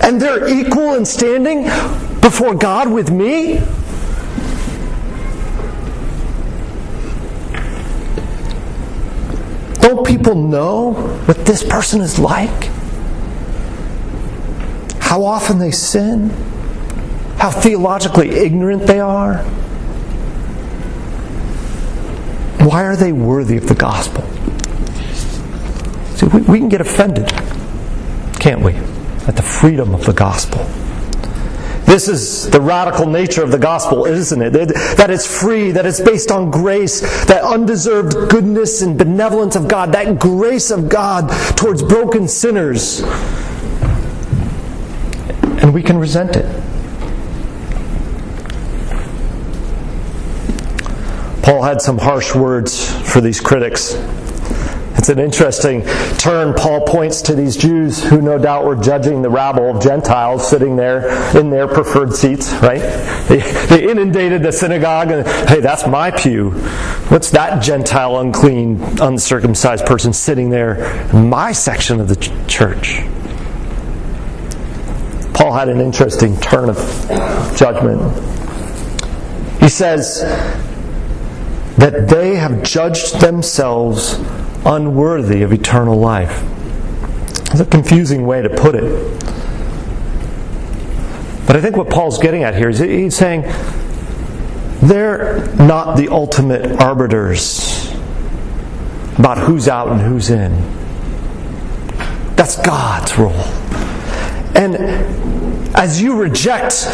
And 0.02 0.22
they're 0.22 0.50
equal 0.50 0.96
in 0.96 1.06
standing 1.06 1.70
before 2.30 2.54
God 2.54 2.92
with 2.92 3.10
me? 3.10 3.60
Don't 9.80 10.06
people 10.06 10.36
know 10.36 10.92
what 11.26 11.46
this 11.46 11.64
person 11.64 12.02
is 12.02 12.20
like? 12.20 12.66
How 15.00 15.24
often 15.24 15.58
they 15.58 15.72
sin? 15.72 16.32
how 17.38 17.52
theologically 17.52 18.32
ignorant 18.32 18.88
they 18.88 19.00
are? 19.00 19.38
Why 22.66 22.84
are 22.84 22.96
they 22.96 23.12
worthy 23.12 23.58
of 23.58 23.68
the 23.68 23.76
gospel? 23.76 24.24
See, 26.16 26.26
we, 26.26 26.42
we 26.42 26.60
can 26.60 26.68
get 26.68 26.82
offended, 26.82 27.28
can't 28.40 28.62
we, 28.62 28.74
at 29.28 29.36
the 29.36 29.44
freedom 29.44 29.94
of 29.94 30.06
the 30.06 30.14
gospel. 30.14 30.68
This 31.88 32.10
is 32.10 32.50
the 32.50 32.60
radical 32.60 33.08
nature 33.08 33.42
of 33.42 33.50
the 33.50 33.58
gospel, 33.58 34.06
isn't 34.06 34.42
it? 34.42 34.52
That 34.98 35.10
it's 35.10 35.26
free, 35.26 35.72
that 35.72 35.86
it's 35.86 36.02
based 36.02 36.32
on 36.32 36.52
grace, 36.52 37.00
that 37.28 37.42
undeserved 37.44 38.30
goodness 38.30 38.82
and 38.82 38.98
benevolence 38.98 39.56
of 39.56 39.70
God, 39.70 39.94
that 39.94 40.20
grace 40.20 40.70
of 40.70 40.90
God 40.90 41.30
towards 41.56 41.82
broken 41.82 42.28
sinners. 42.28 43.00
And 45.62 45.74
we 45.74 45.82
can 45.82 45.98
resent 45.98 46.36
it. 46.36 46.46
Paul 51.42 51.64
had 51.64 51.82
some 51.82 51.98
harsh 51.98 52.36
words 52.36 52.92
for 53.10 53.22
these 53.22 53.40
critics. 53.40 53.94
It's 55.08 55.18
an 55.18 55.24
interesting 55.24 55.86
turn. 56.18 56.54
Paul 56.54 56.82
points 56.82 57.22
to 57.22 57.34
these 57.34 57.56
Jews 57.56 58.04
who 58.04 58.22
no 58.22 58.38
doubt 58.38 58.66
were 58.66 58.76
judging 58.76 59.22
the 59.22 59.30
rabble 59.30 59.74
of 59.78 59.82
Gentiles 59.82 60.46
sitting 60.50 60.76
there 60.76 61.08
in 61.38 61.50
their 61.50 61.66
preferred 61.66 62.14
seats, 62.14 62.52
right? 62.56 62.82
They, 63.30 63.40
they 63.70 63.90
inundated 63.90 64.44
the 64.44 64.52
synagogue 64.52 65.12
and, 65.12 65.26
hey, 65.48 65.62
that's 65.62 65.88
my 65.88 66.12
pew. 66.12 66.50
What's 67.08 67.32
that 67.32 67.64
Gentile, 67.64 68.20
unclean, 68.20 68.82
uncircumcised 69.00 69.86
person 69.86 70.12
sitting 70.12 70.50
there 70.50 70.76
in 71.12 71.30
my 71.30 71.54
section 71.54 72.02
of 72.02 72.10
the 72.10 72.18
ch- 72.18 72.30
church? 72.50 73.00
Paul 75.34 75.54
had 75.54 75.70
an 75.70 75.80
interesting 75.80 76.38
turn 76.42 76.68
of 76.68 76.76
judgment. 77.56 78.02
He 79.62 79.70
says, 79.70 80.20
that 81.78 82.10
they 82.10 82.36
have 82.36 82.64
judged 82.64 83.22
themselves 83.22 84.20
unworthy 84.66 85.42
of 85.42 85.54
eternal 85.54 85.98
life. 85.98 86.44
It's 87.52 87.60
a 87.60 87.66
confusing 87.66 88.26
way 88.26 88.42
to 88.42 88.50
put 88.50 88.76
it. 88.76 88.84
But 91.48 91.56
I 91.56 91.62
think 91.62 91.78
what 91.78 91.90
Paul's 91.90 92.18
getting 92.18 92.44
at 92.44 92.56
here 92.56 92.70
is 92.70 92.80
he's 92.80 93.16
saying 93.16 93.44
they're 94.82 95.46
not 95.56 95.96
the 95.96 96.10
ultimate 96.10 96.82
arbiters 96.82 97.92
about 99.18 99.38
who's 99.38 99.68
out 99.68 99.88
and 99.88 100.02
who's 100.02 100.30
in. 100.30 100.52
That's 102.36 102.62
God's 102.62 103.18
role. 103.18 103.32
And 104.56 104.76
as 105.76 106.02
you 106.02 106.18
reject 106.18 106.88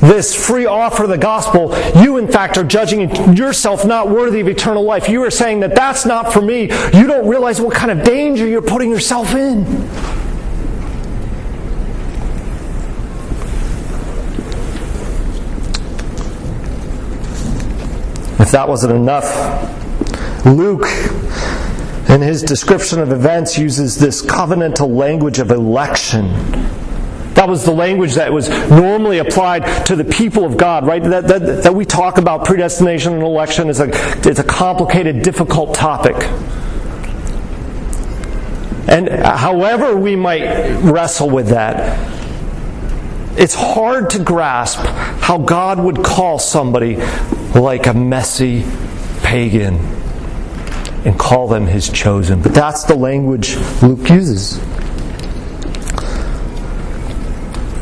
this 0.00 0.34
free 0.34 0.66
offer 0.66 1.04
of 1.04 1.08
the 1.08 1.18
gospel, 1.18 1.76
you 2.00 2.18
in 2.18 2.28
fact 2.28 2.56
are 2.56 2.64
judging 2.64 3.36
yourself 3.36 3.84
not 3.84 4.08
worthy 4.08 4.40
of 4.40 4.48
eternal 4.48 4.82
life. 4.82 5.08
You 5.08 5.22
are 5.24 5.30
saying 5.30 5.60
that 5.60 5.74
that's 5.74 6.06
not 6.06 6.32
for 6.32 6.40
me. 6.40 6.62
You 6.62 7.06
don't 7.06 7.28
realize 7.28 7.60
what 7.60 7.74
kind 7.74 7.90
of 7.90 8.04
danger 8.04 8.46
you're 8.46 8.62
putting 8.62 8.90
yourself 8.90 9.34
in. 9.34 9.64
If 18.40 18.52
that 18.52 18.66
wasn't 18.68 18.94
enough, 18.94 19.26
Luke, 20.46 20.86
in 22.08 22.22
his 22.22 22.42
description 22.42 23.00
of 23.00 23.12
events, 23.12 23.58
uses 23.58 23.98
this 23.98 24.22
covenantal 24.22 24.88
language 24.88 25.38
of 25.38 25.50
election 25.50 26.30
that 27.38 27.48
was 27.48 27.64
the 27.64 27.70
language 27.70 28.14
that 28.16 28.32
was 28.32 28.48
normally 28.68 29.18
applied 29.18 29.86
to 29.86 29.94
the 29.94 30.02
people 30.02 30.44
of 30.44 30.56
God, 30.56 30.84
right? 30.84 31.00
That, 31.00 31.28
that, 31.28 31.62
that 31.62 31.72
we 31.72 31.84
talk 31.84 32.18
about 32.18 32.44
predestination 32.44 33.12
and 33.12 33.22
election 33.22 33.68
is 33.68 33.78
a, 33.78 33.90
it's 34.28 34.40
a 34.40 34.44
complicated, 34.44 35.22
difficult 35.22 35.72
topic. 35.72 36.16
And 38.88 39.08
however 39.08 39.96
we 39.96 40.16
might 40.16 40.80
wrestle 40.82 41.30
with 41.30 41.50
that, 41.50 41.96
it's 43.38 43.54
hard 43.54 44.10
to 44.10 44.18
grasp 44.18 44.80
how 45.20 45.38
God 45.38 45.78
would 45.78 46.02
call 46.02 46.40
somebody 46.40 46.96
like 47.54 47.86
a 47.86 47.94
messy 47.94 48.64
pagan 49.22 49.76
and 51.04 51.16
call 51.16 51.46
them 51.46 51.68
his 51.68 51.88
chosen. 51.88 52.42
But 52.42 52.52
that's 52.52 52.82
the 52.82 52.96
language 52.96 53.54
Luke 53.80 54.10
uses. 54.10 54.58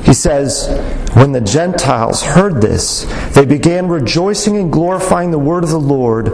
He 0.06 0.14
says, 0.14 0.68
When 1.14 1.32
the 1.32 1.40
Gentiles 1.40 2.22
heard 2.22 2.62
this, 2.62 3.02
they 3.34 3.44
began 3.44 3.88
rejoicing 3.88 4.56
and 4.56 4.72
glorifying 4.72 5.32
the 5.32 5.38
word 5.38 5.64
of 5.64 5.70
the 5.70 5.80
Lord, 5.80 6.28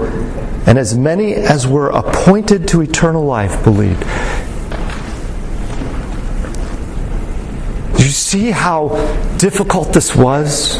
and 0.66 0.78
as 0.78 0.96
many 0.96 1.32
as 1.32 1.66
were 1.66 1.88
appointed 1.88 2.68
to 2.68 2.82
eternal 2.82 3.24
life 3.24 3.64
believed. 3.64 4.02
Do 7.96 8.04
you 8.04 8.10
see 8.10 8.50
how 8.50 8.88
difficult 9.38 9.94
this 9.94 10.14
was 10.14 10.76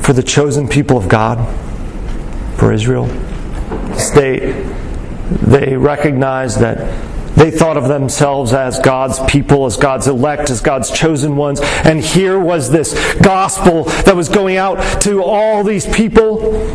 for 0.00 0.12
the 0.12 0.22
chosen 0.22 0.68
people 0.68 0.98
of 0.98 1.08
God, 1.08 1.38
for 2.58 2.70
Israel? 2.70 3.06
They, 4.14 4.62
they 5.40 5.74
recognized 5.78 6.60
that 6.60 7.11
They 7.36 7.50
thought 7.50 7.76
of 7.76 7.88
themselves 7.88 8.52
as 8.52 8.78
God's 8.78 9.18
people, 9.30 9.64
as 9.66 9.76
God's 9.76 10.06
elect, 10.06 10.50
as 10.50 10.60
God's 10.60 10.90
chosen 10.90 11.36
ones. 11.36 11.60
And 11.62 12.00
here 12.00 12.38
was 12.38 12.70
this 12.70 13.14
gospel 13.20 13.84
that 13.84 14.14
was 14.14 14.28
going 14.28 14.58
out 14.58 15.00
to 15.02 15.22
all 15.22 15.64
these 15.64 15.86
people 15.86 16.68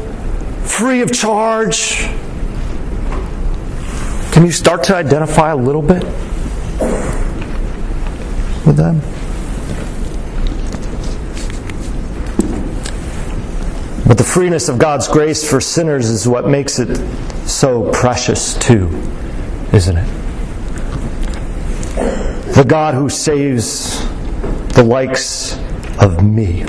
free 0.64 1.02
of 1.02 1.14
charge. 1.14 2.08
Can 4.32 4.46
you 4.46 4.52
start 4.52 4.84
to 4.86 4.96
identify 4.96 5.52
a 5.52 5.56
little 5.56 5.82
bit 5.82 6.04
with 8.66 8.76
them? 8.76 9.00
But 14.08 14.18
the 14.18 14.24
freeness 14.24 14.70
of 14.70 14.78
God's 14.78 15.08
grace 15.08 15.50
for 15.50 15.60
sinners 15.60 16.10
is 16.10 16.28
what 16.28 16.48
makes 16.48 16.80
it 16.80 16.98
so 17.48 17.92
precious, 17.92 18.58
too, 18.58 18.88
isn't 19.74 19.98
it? 19.98 20.27
The 22.54 22.66
God 22.66 22.94
who 22.94 23.10
saves 23.10 24.00
the 24.74 24.84
likes 24.84 25.58
of 26.00 26.24
me. 26.24 26.64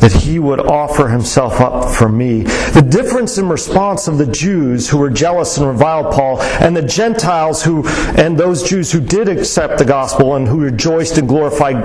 That 0.00 0.12
he 0.12 0.38
would 0.38 0.60
offer 0.60 1.08
himself 1.08 1.60
up 1.60 1.94
for 1.94 2.08
me. 2.08 2.42
The 2.42 2.86
difference 2.88 3.36
in 3.36 3.48
response 3.48 4.08
of 4.08 4.16
the 4.16 4.26
Jews 4.26 4.88
who 4.88 4.98
were 4.98 5.10
jealous 5.10 5.58
and 5.58 5.66
reviled 5.66 6.14
Paul 6.14 6.40
and 6.40 6.76
the 6.76 6.82
Gentiles 6.82 7.62
who, 7.62 7.86
and 8.16 8.38
those 8.38 8.62
Jews 8.62 8.90
who 8.90 9.00
did 9.00 9.28
accept 9.28 9.78
the 9.78 9.84
gospel 9.84 10.36
and 10.36 10.48
who 10.48 10.60
rejoiced 10.60 11.18
and 11.18 11.28
glorified 11.28 11.76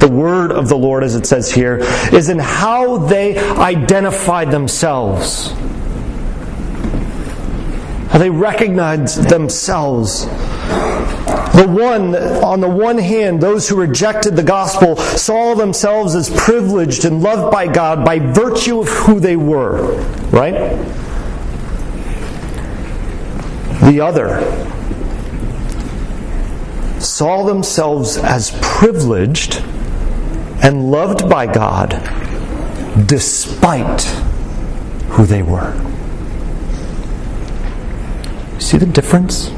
the 0.00 0.08
word 0.08 0.52
of 0.52 0.68
the 0.68 0.76
Lord, 0.76 1.02
as 1.02 1.14
it 1.14 1.26
says 1.26 1.50
here, 1.50 1.78
is 2.12 2.28
in 2.28 2.38
how 2.38 2.98
they 2.98 3.38
identified 3.38 4.50
themselves. 4.50 5.54
They 8.18 8.30
recognized 8.30 9.28
themselves 9.28 10.26
the 11.56 11.66
one, 11.66 12.14
on 12.14 12.60
the 12.60 12.68
one 12.68 12.98
hand, 12.98 13.40
those 13.40 13.66
who 13.66 13.76
rejected 13.76 14.36
the 14.36 14.42
gospel 14.42 14.96
saw 14.96 15.54
themselves 15.54 16.14
as 16.14 16.28
privileged 16.28 17.06
and 17.06 17.22
loved 17.22 17.50
by 17.50 17.66
God 17.66 18.04
by 18.04 18.18
virtue 18.18 18.80
of 18.80 18.88
who 18.88 19.20
they 19.20 19.36
were, 19.36 19.96
right? 20.30 20.52
The 23.84 24.02
other 24.02 24.40
saw 27.00 27.44
themselves 27.44 28.18
as 28.18 28.50
privileged 28.60 29.56
and 30.62 30.90
loved 30.90 31.26
by 31.30 31.46
God 31.46 31.92
despite 33.06 34.02
who 35.08 35.24
they 35.24 35.42
were. 35.42 35.72
See 38.66 38.78
the 38.78 38.86
difference? 38.86 39.52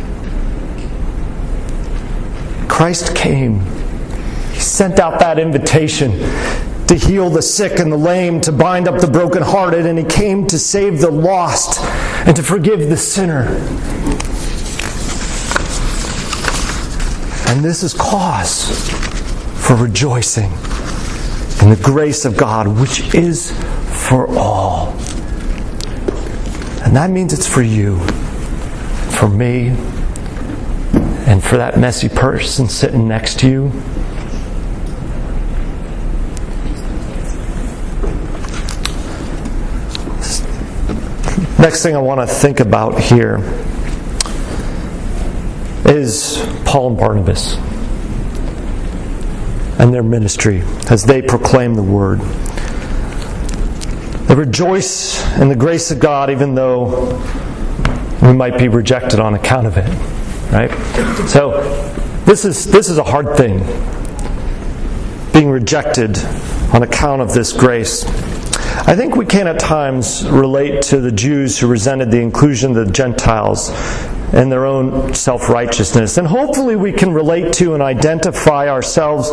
Christ 2.69 3.17
came. 3.17 3.61
He 4.53 4.61
sent 4.61 5.01
out 5.01 5.19
that 5.21 5.39
invitation 5.39 6.11
to 6.89 6.95
heal 6.95 7.31
the 7.31 7.41
sick 7.41 7.79
and 7.79 7.91
the 7.91 7.97
lame, 7.97 8.39
to 8.43 8.53
bind 8.53 8.87
up 8.87 9.01
the 9.01 9.07
brokenhearted, 9.07 9.87
and 9.87 9.99
He 9.99 10.05
came 10.05 10.47
to 10.49 10.59
save 10.59 11.01
the 11.01 11.11
lost 11.11 11.81
and 12.27 12.37
to 12.37 12.43
forgive 12.43 12.91
the 12.91 12.99
sinner. 12.99 13.45
And 17.51 17.65
this 17.65 17.83
is 17.83 17.95
cause 17.95 18.91
for 19.67 19.75
rejoicing 19.75 20.53
in 21.63 21.71
the 21.71 21.81
grace 21.83 22.27
of 22.27 22.37
God, 22.37 22.69
which 22.69 23.15
is 23.15 23.53
for 24.07 24.29
all. 24.37 24.91
And 26.85 26.95
that 26.95 27.09
means 27.09 27.33
it's 27.33 27.49
for 27.49 27.63
you, 27.63 28.01
for 29.19 29.29
me, 29.29 29.71
and 31.27 31.43
for 31.43 31.57
that 31.57 31.77
messy 31.77 32.09
person 32.09 32.69
sitting 32.69 33.09
next 33.09 33.41
to 33.41 33.49
you. 33.49 33.65
Next 41.59 41.83
thing 41.83 41.97
I 41.97 41.99
want 41.99 42.21
to 42.21 42.33
think 42.33 42.61
about 42.61 43.01
here 43.01 43.39
is 45.85 46.41
Paul 46.65 46.91
and 46.91 46.97
Barnabas 46.97 47.57
and 49.81 49.93
their 49.93 50.05
ministry 50.05 50.63
as 50.91 51.03
they 51.05 51.23
proclaim 51.23 51.75
the 51.75 51.83
word. 51.83 52.21
They 54.29 54.37
rejoice 54.37 55.21
in 55.39 55.49
the 55.49 55.57
grace 55.57 55.91
of 55.91 55.99
God 55.99 56.31
even 56.31 56.55
though 56.55 57.21
we 58.29 58.35
might 58.35 58.59
be 58.59 58.69
rejected 58.69 59.21
on 59.21 59.33
account 59.35 59.67
of 59.67 59.79
it. 59.79 59.89
Right? 60.53 60.71
So 61.29 61.63
this 62.27 62.45
is 62.45 62.67
this 62.67 62.91
is 62.91 62.99
a 62.99 63.05
hard 63.05 63.37
thing. 63.39 63.61
Being 65.33 65.51
rejected 65.51 66.19
on 66.75 66.83
account 66.83 67.23
of 67.23 67.33
this 67.33 67.53
grace. 67.53 68.05
I 68.87 68.95
think 68.95 69.17
we 69.17 69.25
can 69.25 69.47
at 69.47 69.59
times 69.59 70.29
relate 70.29 70.83
to 70.83 71.01
the 71.01 71.11
Jews 71.11 71.59
who 71.59 71.69
resented 71.69 72.11
the 72.11 72.21
inclusion 72.21 72.77
of 72.77 72.87
the 72.87 72.93
Gentiles 72.93 73.71
and 74.33 74.51
their 74.51 74.67
own 74.67 75.15
self 75.15 75.49
righteousness. 75.49 76.19
And 76.19 76.27
hopefully, 76.27 76.77
we 76.77 76.93
can 76.93 77.13
relate 77.13 77.53
to 77.55 77.75
and 77.75 77.83
identify 77.83 78.69
ourselves 78.69 79.31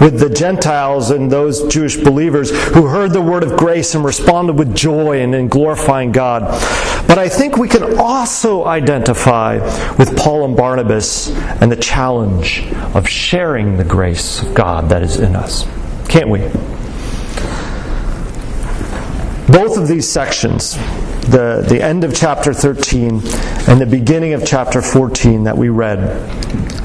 with 0.00 0.20
the 0.20 0.30
Gentiles 0.30 1.10
and 1.10 1.30
those 1.30 1.66
Jewish 1.72 1.96
believers 1.96 2.50
who 2.68 2.86
heard 2.86 3.12
the 3.12 3.22
word 3.22 3.42
of 3.42 3.56
grace 3.56 3.94
and 3.94 4.04
responded 4.04 4.58
with 4.58 4.74
joy 4.74 5.20
and 5.20 5.34
in 5.34 5.48
glorifying 5.48 6.12
God. 6.12 6.42
But 7.06 7.18
I 7.18 7.28
think 7.28 7.56
we 7.56 7.68
can 7.68 7.98
also 7.98 8.66
identify 8.66 9.58
with 9.96 10.16
Paul 10.16 10.44
and 10.44 10.56
Barnabas 10.56 11.30
and 11.60 11.72
the 11.72 11.76
challenge 11.76 12.66
of 12.94 13.08
sharing 13.08 13.76
the 13.76 13.84
grace 13.84 14.42
of 14.42 14.54
God 14.54 14.90
that 14.90 15.02
is 15.02 15.18
in 15.18 15.34
us. 15.34 15.66
Can't 16.08 16.28
we? 16.28 16.40
Both 19.48 19.78
of 19.78 19.88
these 19.88 20.06
sections, 20.06 20.76
the, 21.30 21.64
the 21.68 21.82
end 21.82 22.04
of 22.04 22.14
chapter 22.14 22.54
13 22.54 23.22
and 23.68 23.80
the 23.80 23.86
beginning 23.86 24.32
of 24.32 24.46
chapter 24.46 24.80
14 24.80 25.44
that 25.44 25.56
we 25.56 25.68
read, 25.68 25.98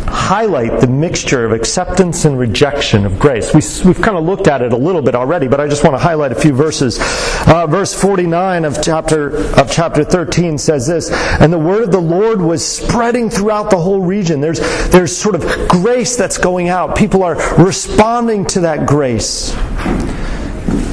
highlight 0.08 0.80
the 0.80 0.88
mixture 0.88 1.46
of 1.46 1.52
acceptance 1.52 2.26
and 2.26 2.38
rejection 2.38 3.06
of 3.06 3.20
grace. 3.20 3.54
We, 3.54 3.62
have 3.92 4.02
kind 4.02 4.18
of 4.18 4.24
looked 4.24 4.48
at 4.48 4.62
it 4.62 4.72
a 4.72 4.78
little 4.78 5.02
bit 5.02 5.16
already, 5.16 5.48
but 5.48 5.60
I 5.60 5.68
just 5.68 5.84
want 5.84 5.96
to 5.96 6.00
highlight 6.00 6.32
a 6.32 6.36
few 6.36 6.54
verses. 6.54 7.00
Uh, 7.48 7.68
verse 7.68 8.00
49 8.00 8.66
of 8.66 8.82
chapter, 8.82 9.36
of 9.60 9.72
chapter 9.72 10.04
13 10.04 10.58
says 10.58 10.88
this, 10.88 11.10
And 11.12 11.52
the 11.52 11.60
word 11.60 11.84
of 11.84 11.92
the 11.92 12.00
Lord 12.00 12.42
was 12.42 12.66
spreading 12.66 13.30
throughout 13.30 13.70
the 13.70 13.80
whole 13.80 14.02
region. 14.02 14.40
There's, 14.40 14.60
there's 14.90 15.16
sort 15.16 15.36
of 15.36 15.68
grace 15.68 16.16
that's 16.16 16.38
going 16.38 16.70
out. 16.70 16.96
People 16.96 17.24
are 17.24 17.36
responding 17.62 18.46
to 18.48 18.62
that 18.62 18.86
grace. 18.86 19.54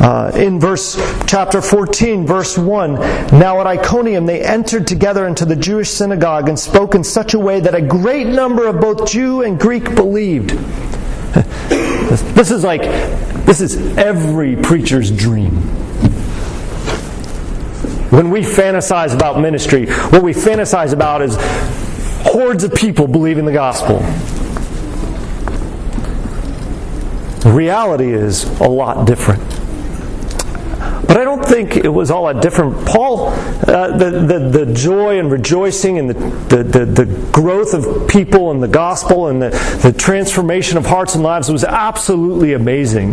Uh, 0.01 0.33
in 0.35 0.59
verse 0.59 0.97
chapter 1.27 1.61
14, 1.61 2.27
verse 2.27 2.57
1, 2.57 2.95
now 3.39 3.61
at 3.61 3.67
Iconium 3.67 4.25
they 4.25 4.43
entered 4.43 4.87
together 4.87 5.27
into 5.27 5.45
the 5.45 5.55
Jewish 5.55 5.91
synagogue 5.91 6.49
and 6.49 6.59
spoke 6.59 6.95
in 6.95 7.05
such 7.05 7.35
a 7.35 7.39
way 7.39 7.61
that 7.61 7.75
a 7.75 7.83
great 7.83 8.27
number 8.27 8.67
of 8.67 8.81
both 8.81 9.11
Jew 9.11 9.43
and 9.43 9.61
Greek 9.61 9.95
believed. 9.95 10.51
this 11.69 12.51
is 12.51 12.65
like, 12.65 12.81
this 13.45 13.61
is 13.61 13.77
every 13.99 14.57
preacher's 14.57 15.11
dream. 15.11 15.51
When 18.11 18.31
we 18.31 18.41
fantasize 18.41 19.15
about 19.15 19.39
ministry, 19.39 19.85
what 19.87 20.23
we 20.23 20.33
fantasize 20.33 20.95
about 20.95 21.21
is 21.21 21.37
hordes 22.25 22.65
of 22.65 22.75
people 22.75 23.07
believing 23.07 23.45
the 23.45 23.53
gospel. 23.53 23.99
The 27.41 27.53
reality 27.53 28.15
is 28.15 28.45
a 28.61 28.69
lot 28.69 29.07
different. 29.07 29.60
But 31.07 31.17
I 31.17 31.25
don't 31.25 31.45
think 31.45 31.77
it 31.77 31.89
was 31.89 32.11
all 32.11 32.27
that 32.27 32.43
different. 32.43 32.87
Paul, 32.87 33.29
uh, 33.29 33.97
the, 33.97 34.11
the, 34.11 34.65
the 34.65 34.75
joy 34.75 35.19
and 35.19 35.31
rejoicing 35.31 35.99
and 35.99 36.11
the, 36.11 36.63
the, 36.63 36.85
the, 36.85 37.31
growth 37.33 37.75
of 37.75 38.09
people 38.09 38.51
and 38.51 38.63
the 38.63 38.69
gospel 38.69 39.29
and 39.29 39.41
the, 39.41 39.51
the 39.83 39.93
transformation 39.93 40.77
of 40.77 40.87
hearts 40.87 41.15
and 41.15 41.23
lives 41.23 41.51
was 41.51 41.65
absolutely 41.65 42.53
amazing. 42.53 43.13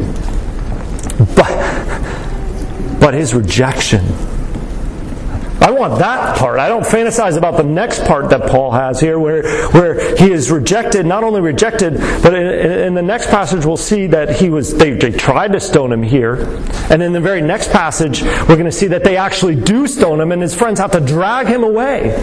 But, 1.35 2.99
but 2.99 3.13
his 3.13 3.33
rejection 3.33 4.03
I 5.59 5.71
want 5.71 5.99
that 5.99 6.37
part. 6.37 6.59
I 6.59 6.67
don't 6.67 6.85
fantasize 6.85 7.35
about 7.35 7.57
the 7.57 7.63
next 7.63 8.05
part 8.05 8.29
that 8.29 8.49
Paul 8.49 8.71
has 8.71 8.99
here 8.99 9.17
where, 9.17 9.43
where 9.69 10.15
he 10.15 10.31
is 10.31 10.51
rejected, 10.51 11.05
not 11.05 11.23
only 11.23 11.41
rejected, 11.41 11.97
but 12.21 12.33
in, 12.33 12.47
in 12.81 12.93
the 12.93 13.01
next 13.01 13.27
passage 13.27 13.65
we'll 13.65 13.75
see 13.75 14.07
that 14.07 14.39
he 14.39 14.49
was, 14.49 14.75
they, 14.75 14.91
they 14.91 15.11
tried 15.11 15.53
to 15.53 15.59
stone 15.59 15.91
him 15.91 16.03
here. 16.03 16.35
And 16.91 17.01
in 17.01 17.11
the 17.11 17.19
very 17.19 17.41
next 17.41 17.71
passage, 17.71 18.21
we're 18.21 18.55
going 18.55 18.65
to 18.65 18.71
see 18.71 18.87
that 18.87 19.03
they 19.03 19.17
actually 19.17 19.55
do 19.55 19.87
stone 19.87 20.21
him 20.21 20.31
and 20.31 20.41
his 20.41 20.55
friends 20.55 20.79
have 20.79 20.91
to 20.91 20.99
drag 20.99 21.47
him 21.47 21.63
away. 21.63 22.15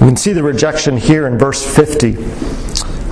We 0.00 0.08
can 0.08 0.16
see 0.16 0.32
the 0.32 0.42
rejection 0.42 0.96
here 0.96 1.26
in 1.26 1.38
verse 1.38 1.64
50 1.64 2.16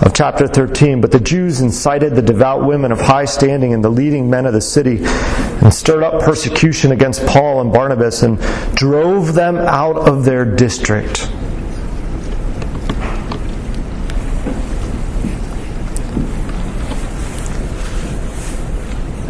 of 0.05 0.13
chapter 0.13 0.47
13. 0.47 1.01
But 1.01 1.11
the 1.11 1.19
Jews 1.19 1.61
incited 1.61 2.15
the 2.15 2.23
devout 2.23 2.65
women 2.65 2.93
of 2.93 3.01
high 3.01 3.25
standing 3.25 3.73
and 3.73 3.83
the 3.83 3.89
leading 3.89 4.29
men 4.29 4.45
of 4.45 4.53
the 4.53 4.61
city 4.61 4.99
and 5.03 5.73
stirred 5.73 6.05
up 6.05 6.23
persecution 6.23 6.93
against 6.93 7.27
Paul 7.27 7.63
and 7.63 7.73
Barnabas 7.73 8.23
and 8.23 8.39
drove 8.77 9.33
them 9.33 9.57
out 9.57 9.97
of 9.97 10.25
their 10.25 10.45
district. 10.45 11.31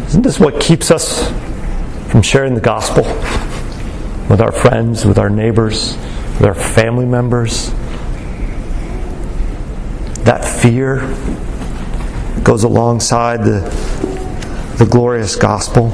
Isn't 0.07 0.23
this 0.23 0.39
what 0.39 0.59
keeps 0.59 0.91
us 0.91 1.29
from 2.11 2.21
sharing 2.21 2.53
the 2.53 2.61
gospel 2.61 3.03
with 4.29 4.41
our 4.41 4.51
friends, 4.51 5.05
with 5.05 5.17
our 5.17 5.29
neighbors, 5.29 5.95
with 6.37 6.43
our 6.43 6.55
family 6.55 7.05
members? 7.05 7.73
That 10.25 10.43
fear 10.43 11.01
goes 12.43 12.63
alongside 12.63 13.43
the, 13.43 13.59
the 14.79 14.87
glorious 14.89 15.35
gospel. 15.35 15.91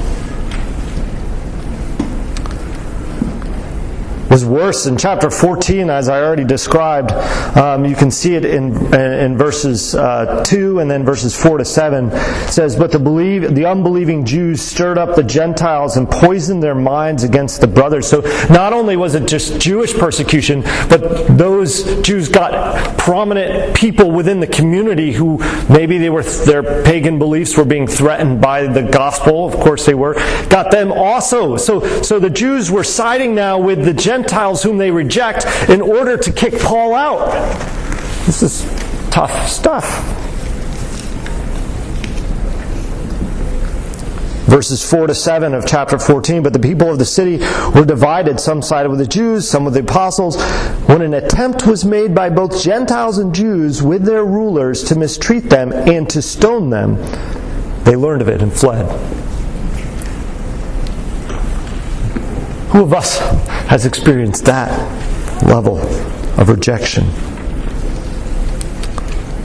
Was 4.32 4.46
worse 4.46 4.86
in 4.86 4.96
chapter 4.96 5.28
14, 5.28 5.90
as 5.90 6.08
I 6.08 6.22
already 6.22 6.44
described. 6.44 7.12
Um, 7.54 7.84
you 7.84 7.94
can 7.94 8.10
see 8.10 8.34
it 8.34 8.46
in, 8.46 8.94
in 8.94 9.36
verses 9.36 9.94
uh, 9.94 10.42
2 10.42 10.78
and 10.78 10.90
then 10.90 11.04
verses 11.04 11.38
4 11.38 11.58
to 11.58 11.66
7. 11.66 12.08
It 12.10 12.48
says, 12.48 12.74
But 12.74 12.92
the, 12.92 12.98
believe, 12.98 13.54
the 13.54 13.66
unbelieving 13.66 14.24
Jews 14.24 14.62
stirred 14.62 14.96
up 14.96 15.16
the 15.16 15.22
Gentiles 15.22 15.98
and 15.98 16.10
poisoned 16.10 16.62
their 16.62 16.74
minds 16.74 17.24
against 17.24 17.60
the 17.60 17.66
brothers. 17.66 18.08
So 18.08 18.22
not 18.48 18.72
only 18.72 18.96
was 18.96 19.14
it 19.14 19.28
just 19.28 19.60
Jewish 19.60 19.92
persecution, 19.92 20.62
but 20.88 21.36
those 21.36 22.00
Jews 22.00 22.30
got 22.30 22.96
prominent 22.96 23.76
people 23.76 24.10
within 24.10 24.40
the 24.40 24.46
community 24.46 25.12
who 25.12 25.38
maybe 25.68 25.98
they 25.98 26.08
were 26.08 26.22
their 26.22 26.82
pagan 26.84 27.18
beliefs 27.18 27.54
were 27.58 27.66
being 27.66 27.86
threatened 27.86 28.40
by 28.40 28.66
the 28.66 28.82
gospel. 28.82 29.46
Of 29.46 29.54
course 29.56 29.84
they 29.84 29.94
were. 29.94 30.14
Got 30.48 30.70
them 30.70 30.90
also. 30.90 31.58
So, 31.58 32.00
so 32.00 32.18
the 32.18 32.30
Jews 32.30 32.70
were 32.70 32.84
siding 32.84 33.34
now 33.34 33.58
with 33.58 33.84
the 33.84 33.92
Gentiles 33.92 34.21
Gentiles 34.22 34.62
whom 34.62 34.78
they 34.78 34.92
reject 34.92 35.46
in 35.68 35.80
order 35.80 36.16
to 36.16 36.32
kick 36.32 36.56
Paul 36.60 36.94
out. 36.94 37.32
This 38.24 38.40
is 38.42 38.62
tough 39.10 39.48
stuff. 39.48 39.84
Verses 44.46 44.88
4 44.88 45.08
to 45.08 45.14
7 45.14 45.54
of 45.54 45.66
chapter 45.66 45.98
14. 45.98 46.44
But 46.44 46.52
the 46.52 46.60
people 46.60 46.88
of 46.88 47.00
the 47.00 47.04
city 47.04 47.38
were 47.74 47.84
divided. 47.84 48.38
Some 48.38 48.62
sided 48.62 48.90
with 48.90 49.00
the 49.00 49.06
Jews, 49.06 49.48
some 49.48 49.64
with 49.64 49.74
the 49.74 49.80
apostles. 49.80 50.40
When 50.86 51.02
an 51.02 51.14
attempt 51.14 51.66
was 51.66 51.84
made 51.84 52.14
by 52.14 52.30
both 52.30 52.62
Gentiles 52.62 53.18
and 53.18 53.34
Jews 53.34 53.82
with 53.82 54.04
their 54.04 54.24
rulers 54.24 54.84
to 54.84 54.94
mistreat 54.96 55.50
them 55.50 55.72
and 55.72 56.08
to 56.10 56.22
stone 56.22 56.70
them, 56.70 56.96
they 57.82 57.96
learned 57.96 58.22
of 58.22 58.28
it 58.28 58.40
and 58.40 58.52
fled. 58.52 58.86
Who 62.72 62.82
of 62.84 62.94
us 62.94 63.18
has 63.68 63.84
experienced 63.84 64.46
that 64.46 64.70
level 65.42 65.78
of 66.40 66.48
rejection? 66.48 67.04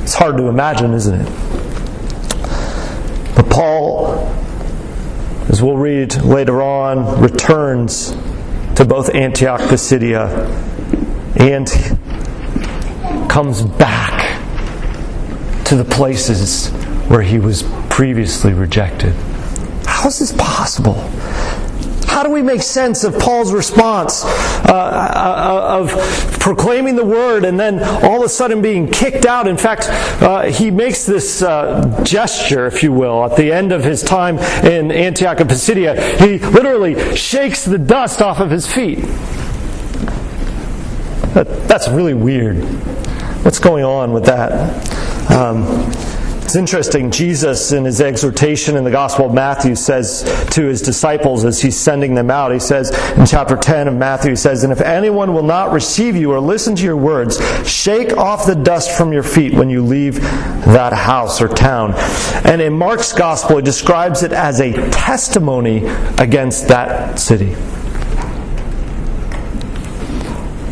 It's 0.04 0.14
hard 0.14 0.38
to 0.38 0.48
imagine, 0.48 0.94
isn't 0.94 1.22
it? 1.22 1.26
But 3.36 3.50
Paul, 3.50 4.14
as 5.50 5.62
we'll 5.62 5.76
read 5.76 6.16
later 6.24 6.62
on, 6.62 7.22
returns 7.22 8.16
to 8.78 8.86
both 8.86 9.14
Antioch, 9.14 9.60
Pisidia, 9.60 10.48
and 11.36 11.68
comes 13.30 13.62
back 13.62 14.40
to 15.66 15.76
the 15.76 15.84
places 15.84 16.70
where 17.10 17.24
he 17.24 17.40
was 17.40 17.64
previously 17.90 18.54
rejected. 18.54 19.12
How 19.86 20.08
is 20.08 20.20
this 20.20 20.32
possible? 20.32 20.96
Do 22.28 22.34
we 22.34 22.42
make 22.42 22.62
sense 22.62 23.06
of 23.06 23.18
Paul's 23.18 23.54
response 23.54 24.26
uh, 24.26 24.68
uh, 24.68 25.80
of 25.80 25.92
proclaiming 26.42 26.98
the 26.98 27.06
word 27.06 27.46
and 27.46 27.58
then 27.58 27.82
all 28.04 28.18
of 28.18 28.26
a 28.26 28.28
sudden 28.28 28.62
being 28.62 28.92
kicked 28.92 29.26
out? 29.26 29.48
In 29.48 29.56
fact, 29.56 29.86
uh, 30.22 30.52
he 30.52 30.70
makes 30.70 31.06
this 31.06 31.42
uh, 31.42 32.04
gesture, 32.04 32.68
if 32.68 32.84
you 32.84 32.92
will, 32.92 33.24
at 33.24 33.38
the 33.38 33.54
end 33.54 33.72
of 33.72 33.82
his 33.82 34.04
time 34.04 34.40
in 34.66 34.92
Antioch 34.92 35.40
of 35.40 35.48
Pisidia. 35.48 35.96
He 36.20 36.38
literally 36.40 37.16
shakes 37.16 37.64
the 37.64 37.78
dust 37.78 38.22
off 38.22 38.42
of 38.42 38.52
his 38.52 38.68
feet. 38.68 39.00
That, 41.34 41.48
that's 41.70 41.88
really 41.88 42.14
weird. 42.14 42.58
What's 43.46 43.60
going 43.60 43.86
on 43.86 44.12
with 44.12 44.26
that? 44.26 44.52
Um, 45.32 45.64
interesting, 46.58 47.12
Jesus, 47.12 47.72
in 47.72 47.86
his 47.86 48.02
exhortation 48.02 48.76
in 48.76 48.84
the 48.84 48.92
Gospel 48.92 49.28
of 49.28 49.34
Matthew, 49.34 49.76
says 49.76 50.24
to 50.52 50.64
his 50.64 50.82
disciples 50.82 51.46
as 51.46 51.62
he's 51.62 51.80
sending 51.80 52.16
them 52.16 52.30
out, 52.30 52.52
he 52.52 52.60
says 52.60 52.90
in 53.18 53.26
chapter 53.26 53.56
10 53.56 53.88
of 53.88 53.94
Matthew, 53.94 54.32
he 54.32 54.36
says, 54.36 54.64
And 54.64 54.74
if 54.74 54.82
anyone 54.82 55.34
will 55.34 55.44
not 55.44 55.72
receive 55.72 56.16
you 56.16 56.32
or 56.32 56.40
listen 56.40 56.76
to 56.76 56.84
your 56.84 56.98
words, 56.98 57.38
shake 57.70 58.18
off 58.18 58.46
the 58.46 58.56
dust 58.56 58.98
from 58.98 59.14
your 59.14 59.24
feet 59.24 59.54
when 59.54 59.70
you 59.70 59.84
leave 59.84 60.20
that 60.22 60.94
house 60.94 61.42
or 61.42 61.48
town. 61.48 61.94
And 62.44 62.62
in 62.62 62.74
Mark's 62.74 63.14
Gospel, 63.14 63.58
he 63.58 63.64
describes 63.64 64.24
it 64.24 64.34
as 64.34 64.60
a 64.60 64.74
testimony 64.90 65.86
against 66.18 66.68
that 66.68 67.20
city. 67.20 67.54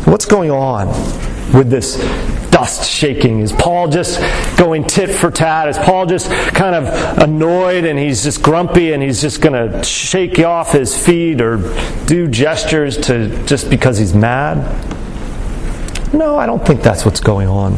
What's 0.04 0.26
going 0.26 0.50
on 0.50 0.88
with 1.52 1.70
this 1.70 1.96
dust 2.50 2.90
shaking? 2.90 3.40
Is 3.40 3.52
Paul 3.52 3.88
just 3.88 4.18
going 4.58 4.84
tit 4.84 5.10
for 5.10 5.30
tat? 5.30 5.68
Is 5.68 5.78
Paul 5.78 6.06
just 6.06 6.30
kind 6.30 6.74
of 6.74 7.18
annoyed 7.18 7.84
and 7.84 7.98
he's 7.98 8.22
just 8.22 8.42
grumpy 8.42 8.92
and 8.92 9.02
he's 9.02 9.20
just 9.20 9.40
going 9.40 9.52
to 9.52 9.82
shake 9.82 10.38
off 10.40 10.72
his 10.72 10.96
feet 10.96 11.40
or 11.40 11.58
do 12.06 12.28
gestures 12.28 12.96
to 13.06 13.44
just 13.46 13.70
because 13.70 13.98
he's 13.98 14.14
mad? 14.14 14.56
No, 16.12 16.36
I 16.36 16.46
don't 16.46 16.64
think 16.64 16.82
that's 16.82 17.04
what's 17.04 17.20
going 17.20 17.48
on. 17.48 17.74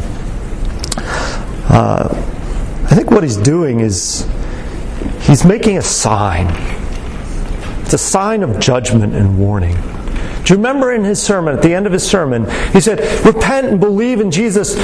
Uh, 1.70 2.08
I 2.90 2.94
think 2.94 3.10
what 3.10 3.22
he's 3.22 3.36
doing 3.36 3.80
is 3.80 4.28
he's 5.22 5.44
making 5.44 5.78
a 5.78 5.82
sign. 5.82 6.46
It's 7.82 7.94
a 7.94 7.98
sign 7.98 8.42
of 8.42 8.60
judgment 8.60 9.14
and 9.14 9.38
warning. 9.38 9.76
Do 10.48 10.54
you 10.54 10.56
remember 10.56 10.94
in 10.94 11.04
his 11.04 11.20
sermon, 11.20 11.54
at 11.54 11.60
the 11.60 11.74
end 11.74 11.86
of 11.86 11.92
his 11.92 12.08
sermon, 12.08 12.50
he 12.72 12.80
said, 12.80 13.00
Repent 13.22 13.66
and 13.66 13.78
believe 13.78 14.18
in 14.18 14.30
Jesus, 14.30 14.76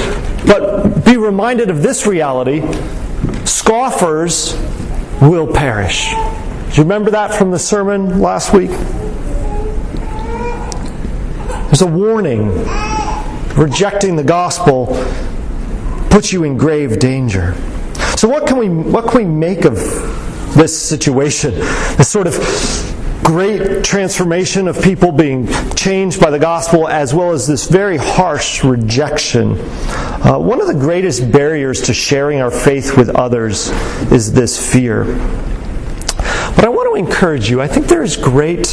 but 0.45 1.03
be 1.03 1.17
reminded 1.17 1.71
of 1.71 1.81
this 1.81 2.05
reality 2.05 2.61
scoffers 3.45 4.53
will 5.19 5.51
perish. 5.51 6.11
Do 6.11 6.75
you 6.75 6.83
remember 6.83 7.09
that 7.09 7.33
from 7.33 7.49
the 7.49 7.57
sermon 7.57 8.21
last 8.21 8.53
week? 8.53 8.69
There's 11.65 11.81
a 11.81 11.87
warning. 11.87 12.49
Rejecting 13.55 14.17
the 14.17 14.23
gospel 14.23 14.85
puts 16.11 16.31
you 16.31 16.43
in 16.43 16.57
grave 16.57 16.99
danger. 16.99 17.55
So 18.17 18.27
what 18.27 18.45
can 18.45 18.59
we 18.59 18.69
what 18.69 19.09
can 19.09 19.17
we 19.17 19.25
make 19.25 19.65
of 19.65 19.77
this 20.53 20.79
situation? 20.79 21.55
This 21.55 22.07
sort 22.07 22.27
of 22.27 22.35
great 23.25 23.83
transformation 23.83 24.67
of 24.67 24.79
people 24.83 25.11
being 25.11 25.47
changed 25.73 26.21
by 26.21 26.29
the 26.29 26.37
gospel, 26.37 26.87
as 26.87 27.11
well 27.11 27.31
as 27.31 27.47
this 27.47 27.67
very 27.67 27.97
harsh 27.97 28.63
rejection. 28.63 29.53
Uh, 29.59 30.37
one 30.37 30.61
of 30.61 30.67
the 30.67 30.75
greatest 30.75 31.31
barriers 31.31 31.81
to 31.81 31.93
sharing 31.93 32.39
our 32.39 32.51
faith 32.51 32.95
with 32.95 33.09
others 33.09 33.69
is 34.11 34.31
this 34.31 34.71
fear. 34.71 35.05
But 36.55 36.65
I 36.65 36.69
want 36.69 36.87
to 36.93 37.03
encourage 37.03 37.49
you, 37.49 37.61
I 37.61 37.67
think 37.67 37.87
there 37.87 38.03
is 38.03 38.15
great 38.15 38.67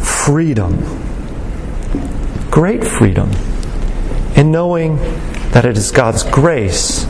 freedom, 0.00 0.76
great 2.50 2.82
freedom 2.82 3.30
in 4.34 4.50
knowing 4.50 4.96
that 5.52 5.64
it 5.64 5.78
is 5.78 5.92
God's 5.92 6.24
grace 6.24 7.04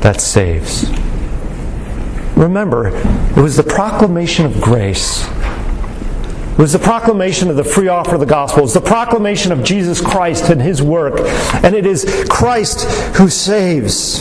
that 0.00 0.22
saves. 0.22 0.90
Remember, 2.34 2.88
it 2.88 3.42
was 3.42 3.56
the 3.56 3.62
proclamation 3.62 4.46
of 4.46 4.58
grace 4.62 5.28
was 6.58 6.72
the 6.72 6.78
proclamation 6.78 7.48
of 7.48 7.56
the 7.56 7.64
free 7.64 7.86
offer 7.86 8.14
of 8.14 8.20
the 8.20 8.26
gospel. 8.26 8.64
It's 8.64 8.74
the 8.74 8.80
proclamation 8.80 9.52
of 9.52 9.62
Jesus 9.62 10.00
Christ 10.00 10.50
and 10.50 10.60
his 10.60 10.82
work. 10.82 11.20
And 11.62 11.74
it 11.74 11.86
is 11.86 12.26
Christ 12.28 12.82
who 13.16 13.28
saves. 13.28 14.20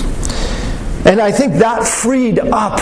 And 1.06 1.20
I 1.20 1.32
think 1.32 1.56
that 1.56 1.86
freed 1.86 2.38
up 2.40 2.80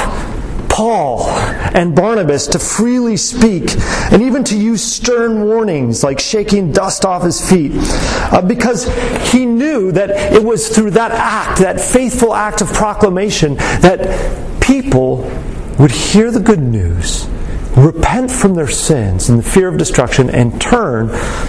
Paul 0.68 1.30
and 1.30 1.96
Barnabas 1.96 2.48
to 2.48 2.60
freely 2.60 3.16
speak 3.16 3.72
and 4.12 4.22
even 4.22 4.44
to 4.46 4.58
use 4.58 4.84
stern 4.84 5.46
warnings 5.46 6.04
like 6.04 6.20
shaking 6.20 6.74
dust 6.74 7.06
off 7.06 7.24
his 7.24 7.50
feet 7.50 7.72
uh, 7.76 8.42
because 8.42 8.86
he 9.32 9.46
knew 9.46 9.94
that 9.94 10.10
it 10.34 10.44
was 10.44 10.68
through 10.68 10.92
that 10.92 11.12
act, 11.12 11.60
that 11.60 11.80
faithful 11.80 12.34
act 12.34 12.60
of 12.60 12.74
proclamation, 12.74 13.56
that 13.56 14.60
people 14.60 15.20
would 15.80 15.92
hear 15.92 16.30
the 16.30 16.42
good 16.42 16.62
news 16.62 17.30
repent 17.76 18.32
from 18.32 18.56
their 18.56 18.68
sins 18.68 19.30
and 19.30 19.40
the 19.40 19.44
fear 19.44 19.68
of 19.68 19.78
destruction 19.78 20.30
and 20.30 20.62
turn 20.62 21.08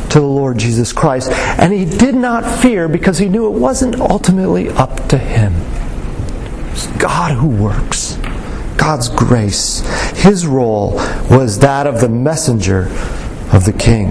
to 0.09 0.21
the 0.21 0.27
Lord 0.27 0.59
Jesus 0.59 0.93
Christ. 0.93 1.31
And 1.31 1.73
he 1.73 1.85
did 1.85 2.15
not 2.15 2.61
fear 2.61 2.89
because 2.89 3.19
he 3.19 3.29
knew 3.29 3.47
it 3.47 3.59
wasn't 3.59 4.01
ultimately 4.01 4.69
up 4.69 5.09
to 5.09 5.19
him. 5.19 5.55
It's 6.73 6.87
God 6.99 7.37
who 7.37 7.49
works. 7.49 8.19
God's 8.77 9.09
grace. 9.09 9.81
His 10.17 10.47
role 10.47 10.93
was 11.31 11.61
that 11.61 11.87
of 11.87 12.01
the 12.01 12.09
messenger 12.09 12.83
of 13.53 13.65
the 13.65 13.73
king. 13.73 14.09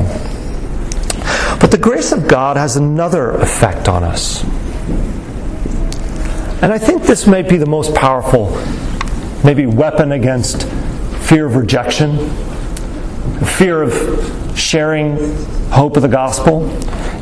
But 1.60 1.72
the 1.72 1.78
grace 1.80 2.12
of 2.12 2.28
God 2.28 2.58
has 2.58 2.76
another 2.76 3.32
effect 3.32 3.88
on 3.88 4.04
us. 4.04 4.44
And 6.62 6.74
I 6.74 6.78
think 6.78 7.04
this 7.04 7.28
may 7.28 7.42
be 7.42 7.58
the 7.58 7.66
most 7.66 7.94
powerful, 7.94 8.50
maybe, 9.44 9.66
weapon 9.66 10.14
against 10.14 10.64
fear 11.26 11.46
of 11.48 11.56
rejection, 11.56 12.30
fear 13.46 13.82
of 13.82 14.58
sharing 14.58 15.18
hope 15.70 15.96
of 15.96 16.04
the 16.04 16.08
gospel. 16.08 16.70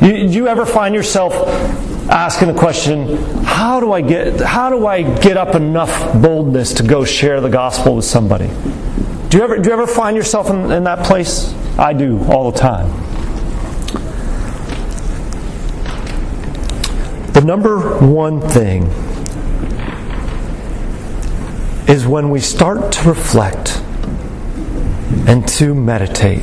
You, 0.02 0.28
do 0.28 0.34
you 0.34 0.48
ever 0.48 0.66
find 0.66 0.94
yourself 0.94 1.32
asking 2.10 2.48
the 2.48 2.58
question, 2.58 3.16
how 3.44 3.80
do 3.80 3.92
I 3.92 4.02
get 4.02 4.40
how 4.40 4.68
do 4.68 4.86
I 4.86 5.02
get 5.20 5.36
up 5.36 5.54
enough 5.54 6.12
boldness 6.20 6.74
to 6.74 6.82
go 6.82 7.04
share 7.04 7.40
the 7.40 7.48
gospel 7.48 7.96
with 7.96 8.04
somebody? 8.04 8.48
Do 9.30 9.38
you 9.38 9.42
ever 9.42 9.58
do 9.58 9.70
you 9.70 9.72
ever 9.72 9.86
find 9.86 10.16
yourself 10.16 10.50
in, 10.50 10.70
in 10.70 10.84
that 10.84 11.04
place? 11.06 11.54
I 11.78 11.92
do 11.92 12.22
all 12.24 12.50
the 12.50 12.58
time. 12.58 12.90
The 17.32 17.40
number 17.40 17.98
one 17.98 18.40
thing 18.40 18.84
is 21.88 22.06
when 22.06 22.30
we 22.30 22.40
start 22.40 22.92
to 22.92 23.08
reflect 23.08 23.83
and 25.26 25.46
to 25.48 25.74
meditate 25.74 26.42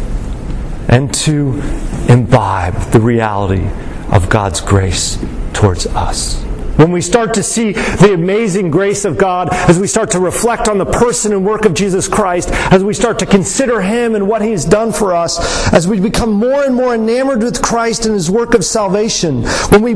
and 0.89 1.13
to 1.13 1.61
imbibe 2.09 2.75
the 2.91 2.99
reality 2.99 3.67
of 4.11 4.29
God's 4.29 4.61
grace 4.61 5.23
towards 5.53 5.85
us. 5.87 6.43
When 6.81 6.91
we 6.91 7.01
start 7.01 7.35
to 7.35 7.43
see 7.43 7.73
the 7.73 8.13
amazing 8.13 8.71
grace 8.71 9.05
of 9.05 9.17
God, 9.17 9.49
as 9.51 9.79
we 9.79 9.85
start 9.87 10.09
to 10.11 10.19
reflect 10.19 10.67
on 10.67 10.79
the 10.79 10.85
person 10.85 11.31
and 11.31 11.45
work 11.45 11.65
of 11.65 11.73
Jesus 11.75 12.07
Christ, 12.07 12.49
as 12.71 12.83
we 12.83 12.93
start 12.93 13.19
to 13.19 13.25
consider 13.25 13.81
Him 13.81 14.15
and 14.15 14.27
what 14.27 14.41
He's 14.41 14.65
done 14.65 14.91
for 14.91 15.13
us, 15.13 15.71
as 15.73 15.87
we 15.87 15.99
become 15.99 16.31
more 16.31 16.63
and 16.63 16.73
more 16.73 16.95
enamored 16.95 17.43
with 17.43 17.61
Christ 17.61 18.05
and 18.05 18.15
His 18.15 18.31
work 18.31 18.55
of 18.55 18.65
salvation, 18.65 19.43
when 19.69 19.81
we 19.83 19.93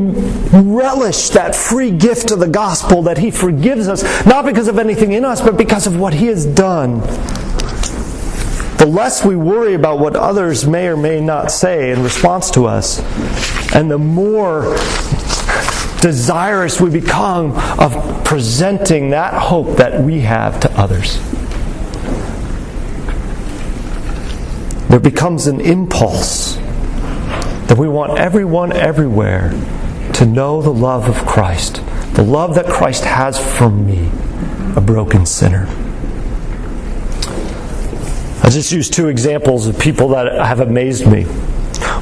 relish 0.59 1.29
that 1.29 1.55
free 1.55 1.91
gift 1.91 2.29
of 2.29 2.39
the 2.39 2.47
gospel 2.47 3.01
that 3.03 3.17
He 3.17 3.31
forgives 3.31 3.87
us, 3.87 4.03
not 4.25 4.45
because 4.45 4.67
of 4.67 4.77
anything 4.77 5.13
in 5.13 5.25
us, 5.25 5.41
but 5.41 5.57
because 5.57 5.87
of 5.87 5.99
what 5.99 6.13
He 6.13 6.27
has 6.27 6.45
done, 6.45 7.01
the 8.77 8.85
less 8.85 9.23
we 9.25 9.35
worry 9.35 9.73
about 9.73 9.99
what 9.99 10.15
others 10.15 10.67
may 10.67 10.87
or 10.87 10.97
may 10.97 11.21
not 11.21 11.51
say 11.51 11.91
in 11.91 12.03
response 12.03 12.51
to 12.51 12.65
us, 12.65 12.99
and 13.73 13.89
the 13.89 13.97
more 13.97 14.75
desirous 16.01 16.79
we 16.79 16.89
become 16.89 17.51
of 17.79 18.23
presenting 18.23 19.09
that 19.09 19.33
hope 19.33 19.77
that 19.77 20.03
we 20.03 20.19
have 20.19 20.59
to 20.59 20.71
others. 20.79 21.19
There 24.89 24.99
becomes 24.99 25.47
an 25.47 25.61
impulse 25.61 26.55
that 26.55 27.77
we 27.77 27.87
want 27.87 28.19
everyone 28.19 28.71
everywhere 28.71 29.49
to 30.13 30.25
know 30.25 30.61
the 30.61 30.73
love 30.73 31.09
of 31.09 31.25
Christ, 31.25 31.81
the 32.13 32.23
love 32.23 32.55
that 32.55 32.67
Christ 32.67 33.03
has 33.03 33.37
for 33.57 33.69
me, 33.69 34.09
a 34.75 34.81
broken 34.81 35.25
sinner. 35.25 35.67
I 38.45 38.49
just 38.49 38.71
use 38.71 38.91
two 38.91 39.07
examples 39.07 39.65
of 39.65 39.79
people 39.79 40.09
that 40.09 40.31
have 40.33 40.59
amazed 40.59 41.07
me. 41.07 41.23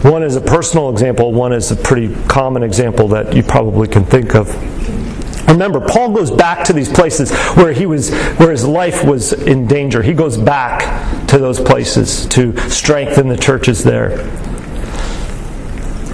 One 0.01 0.23
is 0.23 0.36
a 0.36 0.41
personal 0.41 0.89
example, 0.89 1.32
one 1.32 1.53
is 1.53 1.71
a 1.71 1.75
pretty 1.77 2.13
common 2.25 2.63
example 2.63 3.08
that 3.08 3.34
you 3.34 3.43
probably 3.43 3.88
can 3.88 4.03
think 4.03 4.36
of. 4.36 4.53
Remember, 5.47 5.79
Paul 5.79 6.12
goes 6.12 6.29
back 6.29 6.65
to 6.65 6.73
these 6.73 6.89
places 6.89 7.32
where 7.56 7.71
he 7.71 7.86
was 7.86 8.12
where 8.36 8.51
his 8.51 8.65
life 8.65 9.06
was 9.06 9.32
in 9.32 9.67
danger. 9.67 10.03
He 10.03 10.12
goes 10.12 10.36
back 10.36 11.27
to 11.27 11.38
those 11.38 11.62
places 11.62 12.25
to 12.27 12.58
strengthen 12.69 13.29
the 13.29 13.38
churches 13.38 13.82
there. 13.82 14.17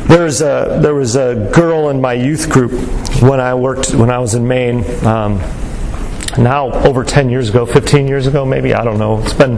There 0.09 0.25
was 0.25 0.41
a 0.41 0.77
there 0.79 0.93
was 0.93 1.15
a 1.15 1.49
girl 1.55 1.89
in 1.89 1.99
my 1.99 2.13
youth 2.13 2.51
group 2.51 2.73
when 3.19 3.39
I 3.39 3.55
worked 3.55 3.95
when 3.95 4.11
I 4.11 4.19
was 4.19 4.35
in 4.35 4.47
Maine. 4.47 4.85
Um, 5.03 5.39
now 6.37 6.71
over 6.85 7.03
10 7.03 7.31
years 7.31 7.49
ago, 7.49 7.65
15 7.65 8.07
years 8.07 8.27
ago, 8.27 8.45
maybe 8.45 8.75
I 8.75 8.83
don't 8.83 8.99
know. 8.99 9.19
It's 9.23 9.33
been 9.33 9.57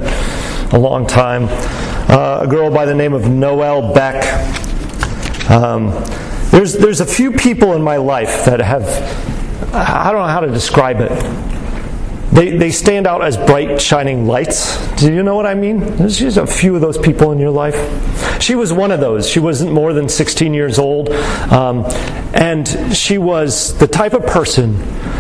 a 0.73 0.79
long 0.79 1.05
time 1.05 1.47
uh, 2.09 2.41
a 2.43 2.47
girl 2.47 2.71
by 2.71 2.85
the 2.85 2.93
name 2.93 3.13
of 3.13 3.29
Noelle 3.29 3.93
Beck. 3.93 4.23
Um, 5.49 5.89
there's, 6.51 6.73
there's 6.73 7.01
a 7.01 7.05
few 7.05 7.31
people 7.31 7.73
in 7.73 7.81
my 7.81 7.97
life 7.97 8.45
that 8.45 8.59
have, 8.59 8.83
I 9.73 10.11
don't 10.11 10.21
know 10.21 10.27
how 10.27 10.41
to 10.41 10.49
describe 10.49 11.01
it. 11.01 11.11
They, 12.31 12.55
they 12.55 12.71
stand 12.71 13.07
out 13.07 13.23
as 13.23 13.35
bright, 13.35 13.81
shining 13.81 14.25
lights. 14.25 14.77
Do 14.95 15.13
you 15.13 15.21
know 15.21 15.35
what 15.35 15.45
I 15.45 15.53
mean? 15.53 15.79
There's 15.97 16.17
just 16.17 16.37
a 16.37 16.47
few 16.47 16.75
of 16.75 16.81
those 16.81 16.97
people 16.97 17.31
in 17.31 17.39
your 17.39 17.49
life. 17.49 18.41
She 18.41 18.55
was 18.55 18.71
one 18.71 18.91
of 18.91 18.99
those. 19.01 19.29
She 19.29 19.39
wasn't 19.39 19.73
more 19.73 19.93
than 19.93 20.07
16 20.07 20.53
years 20.53 20.79
old. 20.79 21.09
Um, 21.09 21.85
and 22.33 22.95
she 22.95 23.17
was 23.17 23.77
the 23.77 23.87
type 23.87 24.13
of 24.13 24.25
person 24.25 24.75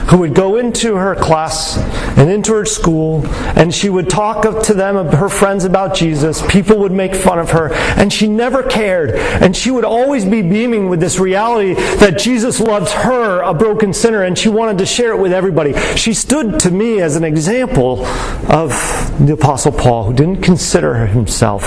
who 0.09 0.17
would 0.17 0.33
go 0.33 0.57
into 0.57 0.95
her 0.95 1.15
class 1.15 1.77
and 2.17 2.29
into 2.29 2.53
her 2.53 2.65
school, 2.65 3.25
and 3.55 3.73
she 3.73 3.89
would 3.89 4.09
talk 4.09 4.63
to 4.63 4.73
them, 4.73 4.95
her 5.07 5.29
friends, 5.29 5.63
about 5.63 5.95
Jesus. 5.95 6.41
People 6.47 6.79
would 6.79 6.91
make 6.91 7.15
fun 7.15 7.39
of 7.39 7.51
her, 7.51 7.73
and 7.73 8.11
she 8.11 8.27
never 8.27 8.63
cared. 8.63 9.11
And 9.11 9.55
she 9.55 9.71
would 9.71 9.85
always 9.85 10.25
be 10.25 10.41
beaming 10.41 10.89
with 10.89 10.99
this 10.99 11.19
reality 11.19 11.73
that 11.73 12.17
Jesus 12.17 12.59
loves 12.59 12.91
her, 12.91 13.41
a 13.41 13.53
broken 13.53 13.93
sinner, 13.93 14.23
and 14.23 14.37
she 14.37 14.49
wanted 14.49 14.77
to 14.79 14.85
share 14.85 15.11
it 15.11 15.19
with 15.19 15.33
everybody. 15.33 15.73
She 15.95 16.13
stood 16.13 16.59
to 16.61 16.71
me 16.71 17.00
as 17.01 17.15
an 17.15 17.23
example 17.23 18.05
of 18.49 18.71
the 19.19 19.33
Apostle 19.33 19.71
Paul, 19.71 20.05
who 20.05 20.13
didn't 20.13 20.41
consider 20.41 21.05
himself 21.05 21.63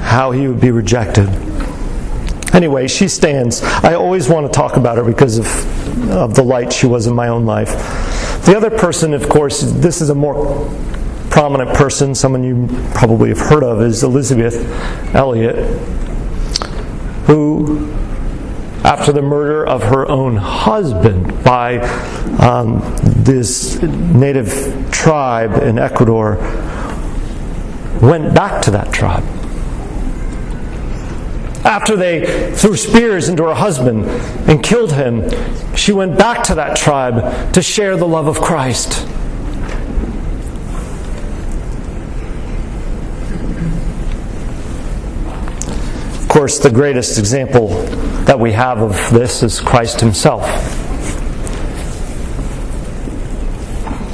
how 0.00 0.30
he 0.30 0.48
would 0.48 0.60
be 0.60 0.70
rejected. 0.70 1.28
Anyway, 2.54 2.88
she 2.88 3.08
stands. 3.08 3.62
I 3.62 3.94
always 3.94 4.28
want 4.28 4.46
to 4.46 4.52
talk 4.52 4.76
about 4.76 4.96
her 4.96 5.04
because 5.04 5.38
of, 5.38 6.10
of 6.10 6.34
the 6.34 6.42
light 6.42 6.72
she 6.72 6.86
was 6.86 7.06
in 7.06 7.14
my 7.14 7.28
own 7.28 7.44
life. 7.44 7.68
The 8.46 8.56
other 8.56 8.70
person, 8.70 9.12
of 9.12 9.28
course, 9.28 9.62
this 9.62 10.00
is 10.00 10.08
a 10.08 10.14
more 10.14 10.70
prominent 11.30 11.76
person, 11.76 12.14
someone 12.14 12.44
you 12.44 12.68
probably 12.94 13.28
have 13.28 13.40
heard 13.40 13.62
of, 13.62 13.82
is 13.82 14.02
Elisabeth 14.02 14.54
Elliot, 15.14 15.56
who, 17.26 17.92
after 18.86 19.12
the 19.12 19.20
murder 19.20 19.66
of 19.66 19.82
her 19.82 20.08
own 20.08 20.36
husband 20.36 21.44
by 21.44 21.78
um, 22.38 22.80
this 23.02 23.82
native 23.82 24.88
tribe 24.90 25.62
in 25.62 25.78
Ecuador, 25.78 26.36
went 28.00 28.34
back 28.34 28.62
to 28.62 28.70
that 28.70 28.92
tribe 28.92 29.24
after 31.66 31.96
they 31.96 32.54
threw 32.54 32.76
spears 32.76 33.28
into 33.28 33.42
her 33.42 33.54
husband 33.54 34.04
and 34.48 34.62
killed 34.62 34.92
him, 34.92 35.28
she 35.74 35.92
went 35.92 36.16
back 36.16 36.44
to 36.44 36.54
that 36.54 36.76
tribe 36.76 37.52
to 37.52 37.60
share 37.60 37.96
the 37.96 38.06
love 38.06 38.28
of 38.28 38.40
Christ. 38.40 39.04
Course, 46.36 46.58
the 46.58 46.70
greatest 46.70 47.18
example 47.18 47.68
that 48.26 48.38
we 48.38 48.52
have 48.52 48.82
of 48.82 48.92
this 49.10 49.42
is 49.42 49.58
Christ 49.58 50.00
Himself. 50.00 50.44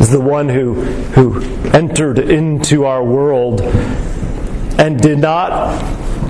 Is 0.01 0.09
the 0.09 0.21
one 0.21 0.49
who, 0.49 0.75
who 1.15 1.43
entered 1.71 2.21
into 2.21 2.85
our 2.85 3.03
world 3.03 3.61
and 3.61 5.01
did 5.01 5.19
not 5.19 5.81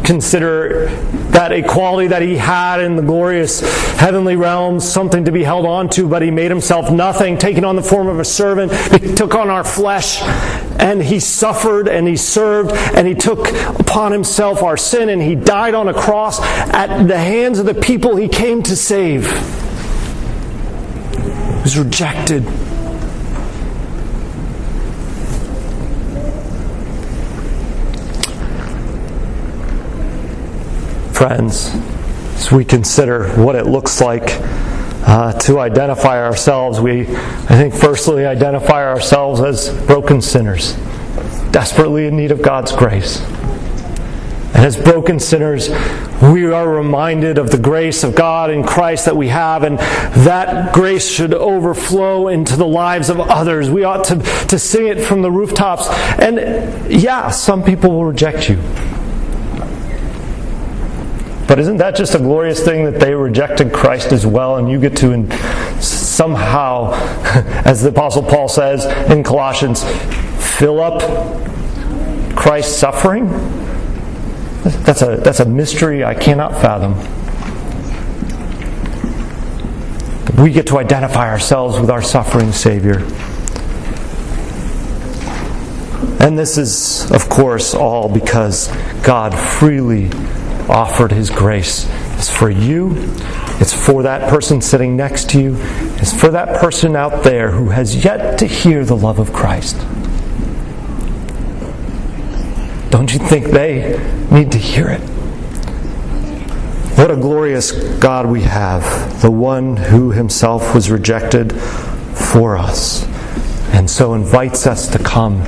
consider 0.02 0.86
that 1.32 1.52
equality 1.52 2.08
that 2.08 2.22
he 2.22 2.36
had 2.36 2.80
in 2.80 2.96
the 2.96 3.02
glorious 3.02 3.60
heavenly 3.98 4.36
realms 4.36 4.90
something 4.90 5.26
to 5.26 5.32
be 5.32 5.42
held 5.42 5.66
on 5.66 5.90
to, 5.90 6.08
but 6.08 6.22
he 6.22 6.30
made 6.30 6.50
himself 6.50 6.90
nothing, 6.90 7.36
taking 7.36 7.66
on 7.66 7.76
the 7.76 7.82
form 7.82 8.08
of 8.08 8.18
a 8.18 8.24
servant. 8.24 8.72
He 8.98 9.14
took 9.14 9.34
on 9.34 9.50
our 9.50 9.62
flesh, 9.62 10.22
and 10.82 11.00
he 11.00 11.20
suffered 11.20 11.88
and 11.88 12.08
he 12.08 12.16
served, 12.16 12.72
and 12.72 13.06
he 13.06 13.14
took 13.14 13.48
upon 13.78 14.10
himself 14.10 14.62
our 14.62 14.76
sin, 14.76 15.08
and 15.08 15.22
he 15.22 15.36
died 15.36 15.74
on 15.74 15.88
a 15.88 15.94
cross 15.94 16.40
at 16.40 17.04
the 17.06 17.16
hands 17.16 17.60
of 17.60 17.66
the 17.66 17.74
people 17.74 18.16
he 18.16 18.28
came 18.28 18.62
to 18.64 18.74
save. 18.74 19.30
He 21.12 21.62
was 21.62 21.78
rejected 21.78 22.44
friends, 31.12 31.70
as 32.34 32.50
we 32.50 32.64
consider 32.64 33.28
what 33.36 33.54
it 33.54 33.64
looks 33.64 34.00
like 34.00 34.28
uh, 35.12 35.30
to 35.30 35.60
identify 35.60 36.24
ourselves, 36.24 36.80
we, 36.80 37.02
I 37.02 37.54
think, 37.54 37.74
firstly 37.74 38.24
identify 38.24 38.82
ourselves 38.82 39.42
as 39.42 39.68
broken 39.84 40.22
sinners, 40.22 40.72
desperately 41.50 42.06
in 42.06 42.16
need 42.16 42.30
of 42.30 42.40
God's 42.40 42.72
grace. 42.72 43.20
And 44.54 44.64
as 44.64 44.74
broken 44.74 45.20
sinners, 45.20 45.68
we 46.22 46.46
are 46.46 46.66
reminded 46.66 47.36
of 47.36 47.50
the 47.50 47.58
grace 47.58 48.04
of 48.04 48.14
God 48.14 48.50
in 48.50 48.64
Christ 48.64 49.04
that 49.04 49.14
we 49.14 49.28
have, 49.28 49.64
and 49.64 49.78
that 49.78 50.72
grace 50.72 51.10
should 51.10 51.34
overflow 51.34 52.28
into 52.28 52.56
the 52.56 52.66
lives 52.66 53.10
of 53.10 53.20
others. 53.20 53.68
We 53.68 53.84
ought 53.84 54.04
to, 54.04 54.16
to 54.48 54.58
sing 54.58 54.86
it 54.86 55.04
from 55.04 55.20
the 55.20 55.30
rooftops. 55.30 55.88
And 56.18 56.90
yeah, 56.90 57.28
some 57.28 57.62
people 57.62 57.90
will 57.90 58.06
reject 58.06 58.48
you. 58.48 58.56
But 61.52 61.58
isn't 61.58 61.76
that 61.76 61.94
just 61.96 62.14
a 62.14 62.18
glorious 62.18 62.64
thing 62.64 62.86
that 62.86 62.98
they 62.98 63.14
rejected 63.14 63.74
Christ 63.74 64.10
as 64.12 64.26
well, 64.26 64.56
and 64.56 64.70
you 64.70 64.80
get 64.80 64.96
to 64.96 65.30
somehow, 65.82 66.92
as 67.66 67.82
the 67.82 67.90
Apostle 67.90 68.22
Paul 68.22 68.48
says 68.48 68.86
in 69.10 69.22
Colossians, 69.22 69.84
fill 70.56 70.80
up 70.80 71.02
Christ's 72.34 72.78
suffering? 72.78 73.28
That's 74.62 75.02
a, 75.02 75.16
that's 75.16 75.40
a 75.40 75.44
mystery 75.44 76.02
I 76.02 76.14
cannot 76.14 76.52
fathom. 76.52 76.94
We 80.42 80.52
get 80.52 80.68
to 80.68 80.78
identify 80.78 81.28
ourselves 81.28 81.78
with 81.78 81.90
our 81.90 82.00
suffering 82.00 82.50
Savior. 82.52 83.00
And 86.18 86.38
this 86.38 86.56
is, 86.56 87.10
of 87.10 87.28
course, 87.28 87.74
all 87.74 88.08
because 88.08 88.74
God 89.02 89.38
freely 89.38 90.08
offered 90.72 91.12
His 91.12 91.30
grace. 91.30 91.86
It's 92.18 92.30
for 92.30 92.50
you, 92.50 92.94
it's 93.60 93.72
for 93.72 94.02
that 94.02 94.30
person 94.30 94.60
sitting 94.60 94.96
next 94.96 95.30
to 95.30 95.40
you, 95.40 95.56
it's 95.98 96.18
for 96.18 96.28
that 96.28 96.60
person 96.60 96.96
out 96.96 97.22
there 97.22 97.50
who 97.50 97.68
has 97.68 98.04
yet 98.04 98.38
to 98.38 98.46
hear 98.46 98.84
the 98.84 98.96
love 98.96 99.18
of 99.18 99.32
Christ. 99.32 99.76
Don't 102.90 103.12
you 103.12 103.18
think 103.18 103.46
they 103.46 103.98
need 104.30 104.52
to 104.52 104.58
hear 104.58 104.88
it? 104.88 105.00
What 106.98 107.10
a 107.10 107.16
glorious 107.16 107.72
God 107.98 108.26
we 108.26 108.42
have, 108.42 109.22
the 109.22 109.30
one 109.30 109.76
who 109.76 110.10
himself 110.10 110.74
was 110.74 110.90
rejected 110.90 111.52
for 111.52 112.56
us, 112.56 113.04
and 113.72 113.90
so 113.90 114.14
invites 114.14 114.66
us 114.66 114.88
to 114.88 114.98
come 114.98 115.42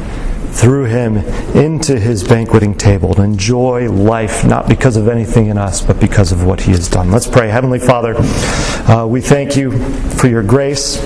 through 0.54 0.84
him 0.84 1.16
into 1.56 1.98
his 1.98 2.22
banqueting 2.22 2.74
table 2.74 3.12
and 3.20 3.34
enjoy 3.34 3.90
life, 3.90 4.44
not 4.44 4.68
because 4.68 4.96
of 4.96 5.08
anything 5.08 5.48
in 5.48 5.58
us, 5.58 5.82
but 5.82 5.98
because 5.98 6.30
of 6.30 6.44
what 6.44 6.60
he 6.60 6.70
has 6.70 6.88
done. 6.88 7.10
Let's 7.10 7.26
pray. 7.26 7.48
Heavenly 7.48 7.80
Father, 7.80 8.14
uh, 8.16 9.06
we 9.06 9.20
thank 9.20 9.56
you 9.56 9.76
for 10.10 10.28
your 10.28 10.42
grace. 10.44 11.02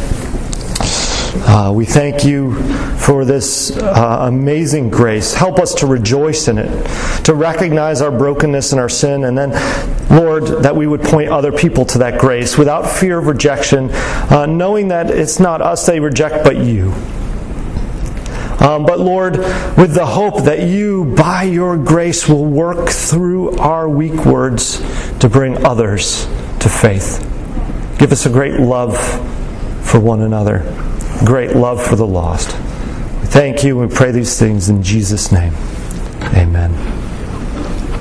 Uh, 1.51 1.72
we 1.74 1.86
thank 1.86 2.24
you 2.24 2.55
for 2.96 3.24
this 3.24 3.74
uh, 3.78 4.18
amazing 4.28 4.90
grace. 4.90 5.32
Help 5.32 5.59
us 5.59 5.74
to 5.74 5.86
rejoice 5.86 6.46
in 6.49 6.59
it, 6.59 6.86
to 7.24 7.32
recognize 7.32 8.03
our 8.03 8.11
brokenness 8.11 8.72
and 8.72 8.80
our 8.80 8.88
sin, 8.88 9.24
and 9.24 9.38
then, 9.38 9.51
Lord, 10.11 10.62
that 10.62 10.76
we 10.76 10.86
would 10.86 11.03
point 11.03 11.30
other 11.30 11.53
people 11.53 11.86
to 11.86 11.99
that 11.99 12.20
grace 12.20 12.59
without 12.59 12.86
fear 12.86 13.18
of 13.18 13.26
rejection, 13.26 13.90
uh, 13.90 14.44
knowing 14.46 14.88
that 14.88 15.11
it's 15.11 15.40
not 15.40 15.62
us 15.62 15.86
they 15.86 16.01
reject, 16.01 16.44
but 16.44 16.59
you. 16.59 16.92
Um, 18.61 18.84
but 18.84 18.98
Lord, 18.98 19.36
with 19.76 19.94
the 19.94 20.06
hope 20.06 20.44
that 20.44 20.62
you, 20.62 21.04
by 21.16 21.44
your 21.44 21.76
grace, 21.76 22.28
will 22.28 22.44
work 22.44 22.88
through 22.88 23.56
our 23.59 23.88
weak 23.88 24.24
words 24.24 24.80
to 25.20 25.28
bring 25.28 25.64
others 25.64 26.26
to 26.61 26.68
faith. 26.68 27.24
Give 27.98 28.12
us 28.12 28.26
a 28.26 28.30
great 28.30 28.61
love 28.61 28.96
for 29.84 30.00
one 30.00 30.22
another 30.22 30.62
great 31.24 31.56
love 31.56 31.84
for 31.84 31.96
the 31.96 32.06
lost. 32.06 32.56
We 33.20 33.26
thank 33.26 33.64
you 33.64 33.78
we 33.78 33.88
pray 33.88 34.12
these 34.12 34.38
things 34.38 34.68
in 34.68 34.82
Jesus' 34.82 35.32
name. 35.32 35.54
Amen. 36.34 37.07